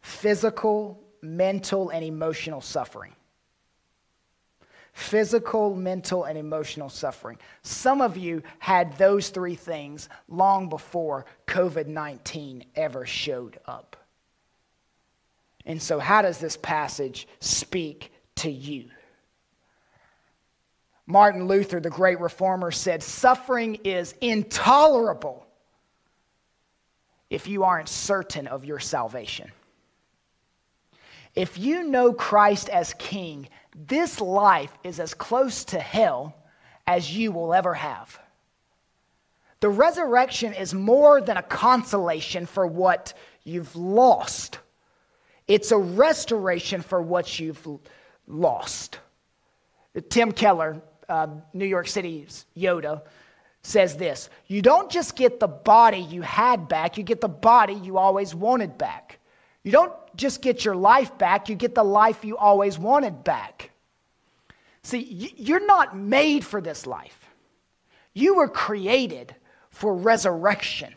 physical, 0.00 1.00
mental, 1.20 1.90
and 1.90 2.04
emotional 2.04 2.60
suffering 2.60 3.12
physical, 4.92 5.74
mental, 5.74 6.24
and 6.24 6.36
emotional 6.38 6.88
suffering. 6.88 7.38
Some 7.62 8.00
of 8.00 8.16
you 8.16 8.42
had 8.58 8.96
those 8.98 9.30
three 9.30 9.54
things 9.54 10.08
long 10.28 10.68
before 10.68 11.24
COVID 11.46 11.86
19 11.86 12.64
ever 12.76 13.06
showed 13.06 13.58
up. 13.66 13.96
And 15.64 15.80
so, 15.80 15.98
how 15.98 16.22
does 16.22 16.38
this 16.38 16.56
passage 16.56 17.26
speak 17.40 18.12
to 18.36 18.50
you? 18.50 18.90
Martin 21.06 21.46
Luther, 21.46 21.80
the 21.80 21.90
great 21.90 22.20
reformer, 22.20 22.70
said, 22.70 23.02
Suffering 23.02 23.76
is 23.84 24.14
intolerable 24.20 25.46
if 27.30 27.46
you 27.46 27.64
aren't 27.64 27.88
certain 27.88 28.46
of 28.46 28.64
your 28.64 28.78
salvation. 28.78 29.50
If 31.34 31.58
you 31.58 31.84
know 31.84 32.12
Christ 32.12 32.68
as 32.68 32.94
King, 32.94 33.48
this 33.74 34.20
life 34.20 34.72
is 34.84 35.00
as 35.00 35.14
close 35.14 35.64
to 35.66 35.80
hell 35.80 36.36
as 36.86 37.14
you 37.14 37.32
will 37.32 37.54
ever 37.54 37.74
have. 37.74 38.18
The 39.60 39.68
resurrection 39.68 40.52
is 40.52 40.74
more 40.74 41.20
than 41.20 41.36
a 41.36 41.42
consolation 41.42 42.46
for 42.46 42.66
what 42.66 43.14
you've 43.44 43.74
lost, 43.76 44.58
it's 45.48 45.72
a 45.72 45.78
restoration 45.78 46.82
for 46.82 47.02
what 47.02 47.38
you've 47.38 47.66
lost. 48.26 48.98
Tim 50.08 50.32
Keller, 50.32 50.80
uh, 51.08 51.26
New 51.52 51.66
York 51.66 51.88
City's 51.88 52.46
Yoda, 52.56 53.02
says 53.62 53.96
this 53.96 54.30
You 54.46 54.62
don't 54.62 54.90
just 54.90 55.16
get 55.16 55.40
the 55.40 55.48
body 55.48 55.98
you 55.98 56.22
had 56.22 56.68
back, 56.68 56.96
you 56.98 57.04
get 57.04 57.20
the 57.20 57.28
body 57.28 57.74
you 57.74 57.98
always 57.98 58.34
wanted 58.34 58.78
back. 58.78 59.18
You 59.62 59.72
don't 59.72 59.92
just 60.16 60.42
get 60.42 60.64
your 60.64 60.76
life 60.76 61.16
back, 61.18 61.48
you 61.48 61.54
get 61.54 61.74
the 61.74 61.84
life 61.84 62.24
you 62.24 62.36
always 62.36 62.78
wanted 62.78 63.24
back. 63.24 63.70
See, 64.82 65.32
you're 65.36 65.64
not 65.64 65.96
made 65.96 66.44
for 66.44 66.60
this 66.60 66.86
life. 66.86 67.18
You 68.14 68.36
were 68.36 68.48
created 68.48 69.34
for 69.70 69.94
resurrection. 69.94 70.94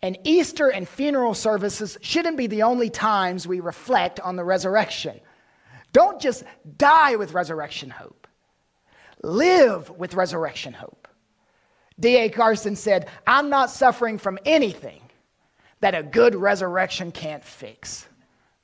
And 0.00 0.18
Easter 0.24 0.68
and 0.68 0.88
funeral 0.88 1.34
services 1.34 1.98
shouldn't 2.02 2.36
be 2.36 2.46
the 2.46 2.62
only 2.62 2.90
times 2.90 3.46
we 3.46 3.60
reflect 3.60 4.20
on 4.20 4.36
the 4.36 4.44
resurrection. 4.44 5.20
Don't 5.92 6.20
just 6.20 6.44
die 6.76 7.16
with 7.16 7.32
resurrection 7.32 7.88
hope, 7.90 8.26
live 9.22 9.90
with 9.90 10.14
resurrection 10.14 10.72
hope. 10.72 11.08
D.A. 11.98 12.28
Carson 12.28 12.74
said, 12.74 13.08
I'm 13.26 13.48
not 13.48 13.70
suffering 13.70 14.18
from 14.18 14.38
anything 14.44 15.00
that 15.80 15.94
a 15.94 16.02
good 16.02 16.34
resurrection 16.34 17.12
can't 17.12 17.44
fix. 17.44 18.06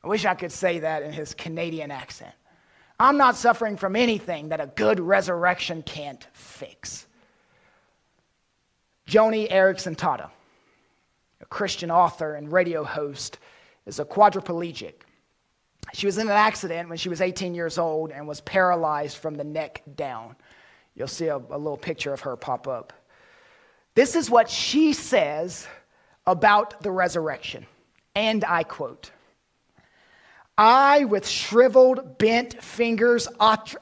I 0.03 0.09
wish 0.09 0.25
I 0.25 0.35
could 0.35 0.53
say 0.53 0.81
that 0.81 1.03
in 1.03 1.13
his 1.13 1.35
Canadian 1.35 1.91
accent. 1.91 2.35
I'm 2.99 3.17
not 3.17 3.37
suffering 3.37 3.77
from 3.77 3.97
anything 3.97 4.51
that 4.51 4.61
a 4.61 4.67
good 4.67 5.01
resurrection 5.01 5.83
can't 5.83 6.27
fix. 6.33 7.07
Joni 9.07 9.51
Eareckson 9.51 9.97
Tada, 9.97 10.31
a 11.41 11.47
Christian 11.47 11.91
author 11.91 12.35
and 12.35 12.53
radio 12.53 12.85
host, 12.85 13.39
is 13.87 13.99
a 13.99 14.05
quadriplegic. 14.05 14.95
She 15.93 16.07
was 16.07 16.19
in 16.19 16.29
an 16.29 16.37
accident 16.37 16.89
when 16.89 16.99
she 16.99 17.09
was 17.09 17.21
18 17.21 17.55
years 17.55 17.79
old 17.79 18.13
and 18.13 18.29
was 18.29 18.41
paralyzed 18.43 19.17
from 19.17 19.35
the 19.35 19.45
neck 19.45 19.83
down. 19.97 20.37
You'll 20.95 21.09
see 21.09 21.27
a, 21.27 21.37
a 21.37 21.59
little 21.59 21.77
picture 21.77 22.13
of 22.13 22.21
her 22.21 22.37
pop 22.37 22.69
up. 22.69 22.93
This 23.95 24.15
is 24.15 24.31
what 24.31 24.49
she 24.49 24.93
says 24.93 25.67
about 26.27 26.83
the 26.83 26.91
resurrection. 26.91 27.67
And 28.15 28.45
I 28.45 28.63
quote 28.63 29.11
I, 30.63 31.05
with 31.05 31.27
shriveled, 31.27 32.19
bent 32.19 32.63
fingers, 32.63 33.27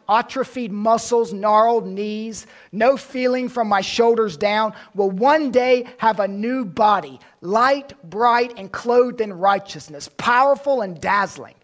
atrophied 0.09 0.71
muscles, 0.71 1.33
gnarled 1.33 1.89
knees, 1.89 2.47
no 2.71 2.97
feeling 2.97 3.49
from 3.49 3.67
my 3.67 3.81
shoulders 3.81 4.37
down, 4.37 4.75
will 4.95 5.11
one 5.11 5.51
day 5.51 5.87
have 5.97 6.21
a 6.21 6.29
new 6.29 6.65
body, 6.65 7.19
light, 7.41 7.95
bright, 8.09 8.55
and 8.57 8.71
clothed 8.71 9.21
in 9.21 9.33
righteousness, 9.33 10.09
powerful 10.19 10.83
and 10.83 11.01
dazzling. 11.01 11.57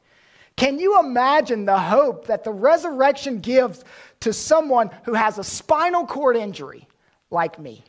Can 0.56 0.80
you 0.80 0.98
imagine 0.98 1.64
the 1.64 1.78
hope 1.78 2.26
that 2.26 2.42
the 2.42 2.50
resurrection 2.52 3.38
gives 3.38 3.84
to 4.18 4.32
someone 4.32 4.90
who 5.04 5.14
has 5.14 5.38
a 5.38 5.44
spinal 5.44 6.06
cord 6.06 6.36
injury 6.36 6.88
like 7.30 7.56
me? 7.60 7.84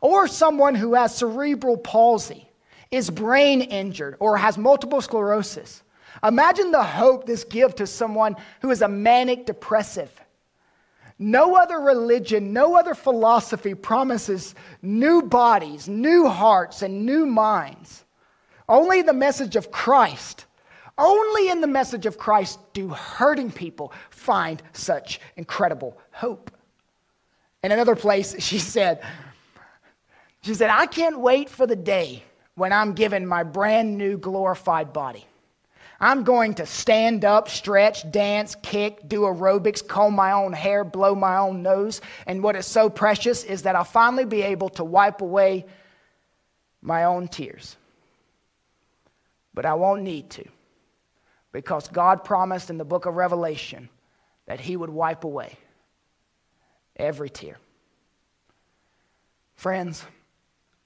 Or 0.00 0.28
someone 0.28 0.76
who 0.76 0.94
has 0.94 1.16
cerebral 1.16 1.78
palsy, 1.78 2.48
is 2.92 3.10
brain 3.10 3.60
injured, 3.60 4.14
or 4.20 4.36
has 4.36 4.56
multiple 4.56 5.00
sclerosis? 5.00 5.82
Imagine 6.22 6.70
the 6.70 6.82
hope 6.82 7.26
this 7.26 7.44
gives 7.44 7.74
to 7.74 7.86
someone 7.86 8.36
who 8.60 8.70
is 8.70 8.82
a 8.82 8.88
manic 8.88 9.46
depressive. 9.46 10.10
No 11.18 11.56
other 11.56 11.78
religion, 11.78 12.52
no 12.52 12.74
other 12.76 12.94
philosophy 12.94 13.74
promises 13.74 14.54
new 14.82 15.22
bodies, 15.22 15.88
new 15.88 16.28
hearts, 16.28 16.82
and 16.82 17.06
new 17.06 17.24
minds. 17.24 18.04
Only 18.68 19.02
the 19.02 19.12
message 19.12 19.56
of 19.56 19.70
Christ, 19.70 20.46
only 20.98 21.50
in 21.50 21.60
the 21.60 21.66
message 21.66 22.06
of 22.06 22.18
Christ 22.18 22.58
do 22.72 22.88
hurting 22.88 23.50
people 23.50 23.92
find 24.10 24.62
such 24.72 25.20
incredible 25.36 25.98
hope. 26.12 26.50
In 27.62 27.72
another 27.72 27.96
place, 27.96 28.34
she 28.38 28.58
said, 28.58 29.02
she 30.42 30.54
said, 30.54 30.70
I 30.70 30.86
can't 30.86 31.20
wait 31.20 31.48
for 31.48 31.66
the 31.66 31.76
day 31.76 32.22
when 32.54 32.72
I'm 32.72 32.92
given 32.92 33.26
my 33.26 33.42
brand 33.42 33.96
new 33.96 34.18
glorified 34.18 34.92
body. 34.92 35.26
I'm 36.04 36.22
going 36.22 36.52
to 36.56 36.66
stand 36.66 37.24
up, 37.24 37.48
stretch, 37.48 38.10
dance, 38.10 38.56
kick, 38.56 39.08
do 39.08 39.22
aerobics, 39.22 39.88
comb 39.88 40.14
my 40.14 40.32
own 40.32 40.52
hair, 40.52 40.84
blow 40.84 41.14
my 41.14 41.38
own 41.38 41.62
nose. 41.62 42.02
And 42.26 42.42
what 42.42 42.56
is 42.56 42.66
so 42.66 42.90
precious 42.90 43.42
is 43.42 43.62
that 43.62 43.74
I'll 43.74 43.84
finally 43.84 44.26
be 44.26 44.42
able 44.42 44.68
to 44.70 44.84
wipe 44.84 45.22
away 45.22 45.64
my 46.82 47.04
own 47.04 47.28
tears. 47.28 47.78
But 49.54 49.64
I 49.64 49.72
won't 49.72 50.02
need 50.02 50.28
to 50.32 50.44
because 51.52 51.88
God 51.88 52.22
promised 52.22 52.68
in 52.68 52.76
the 52.76 52.84
book 52.84 53.06
of 53.06 53.14
Revelation 53.14 53.88
that 54.44 54.60
He 54.60 54.76
would 54.76 54.90
wipe 54.90 55.24
away 55.24 55.56
every 56.96 57.30
tear. 57.30 57.56
Friends, 59.56 60.04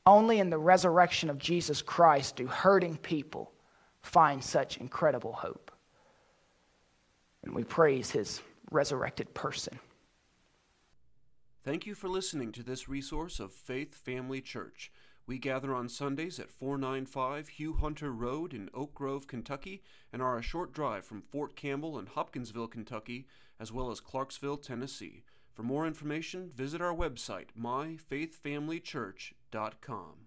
only 0.06 0.38
in 0.38 0.50
the 0.50 0.58
resurrection 0.58 1.28
of 1.28 1.38
Jesus 1.38 1.82
Christ 1.82 2.36
do 2.36 2.46
hurting 2.46 2.98
people 2.98 3.50
find 4.08 4.42
such 4.42 4.78
incredible 4.78 5.34
hope. 5.34 5.70
And 7.44 7.54
we 7.54 7.62
praise 7.62 8.10
his 8.10 8.40
resurrected 8.70 9.34
person. 9.34 9.78
Thank 11.62 11.86
you 11.86 11.94
for 11.94 12.08
listening 12.08 12.50
to 12.52 12.62
this 12.62 12.88
resource 12.88 13.38
of 13.38 13.52
Faith 13.52 13.94
Family 13.94 14.40
Church. 14.40 14.90
We 15.26 15.36
gather 15.38 15.74
on 15.74 15.90
Sundays 15.90 16.40
at 16.40 16.50
495 16.50 17.48
Hugh 17.48 17.74
Hunter 17.74 18.10
Road 18.10 18.54
in 18.54 18.70
Oak 18.72 18.94
Grove, 18.94 19.26
Kentucky, 19.26 19.82
and 20.10 20.22
are 20.22 20.38
a 20.38 20.42
short 20.42 20.72
drive 20.72 21.04
from 21.04 21.20
Fort 21.20 21.54
Campbell 21.54 21.98
and 21.98 22.08
Hopkinsville, 22.08 22.68
Kentucky, 22.68 23.26
as 23.60 23.70
well 23.70 23.90
as 23.90 24.00
Clarksville, 24.00 24.56
Tennessee. 24.56 25.22
For 25.52 25.62
more 25.62 25.86
information, 25.86 26.50
visit 26.54 26.80
our 26.80 26.94
website, 26.94 27.48
myfaithfamilychurch.com. 27.60 30.18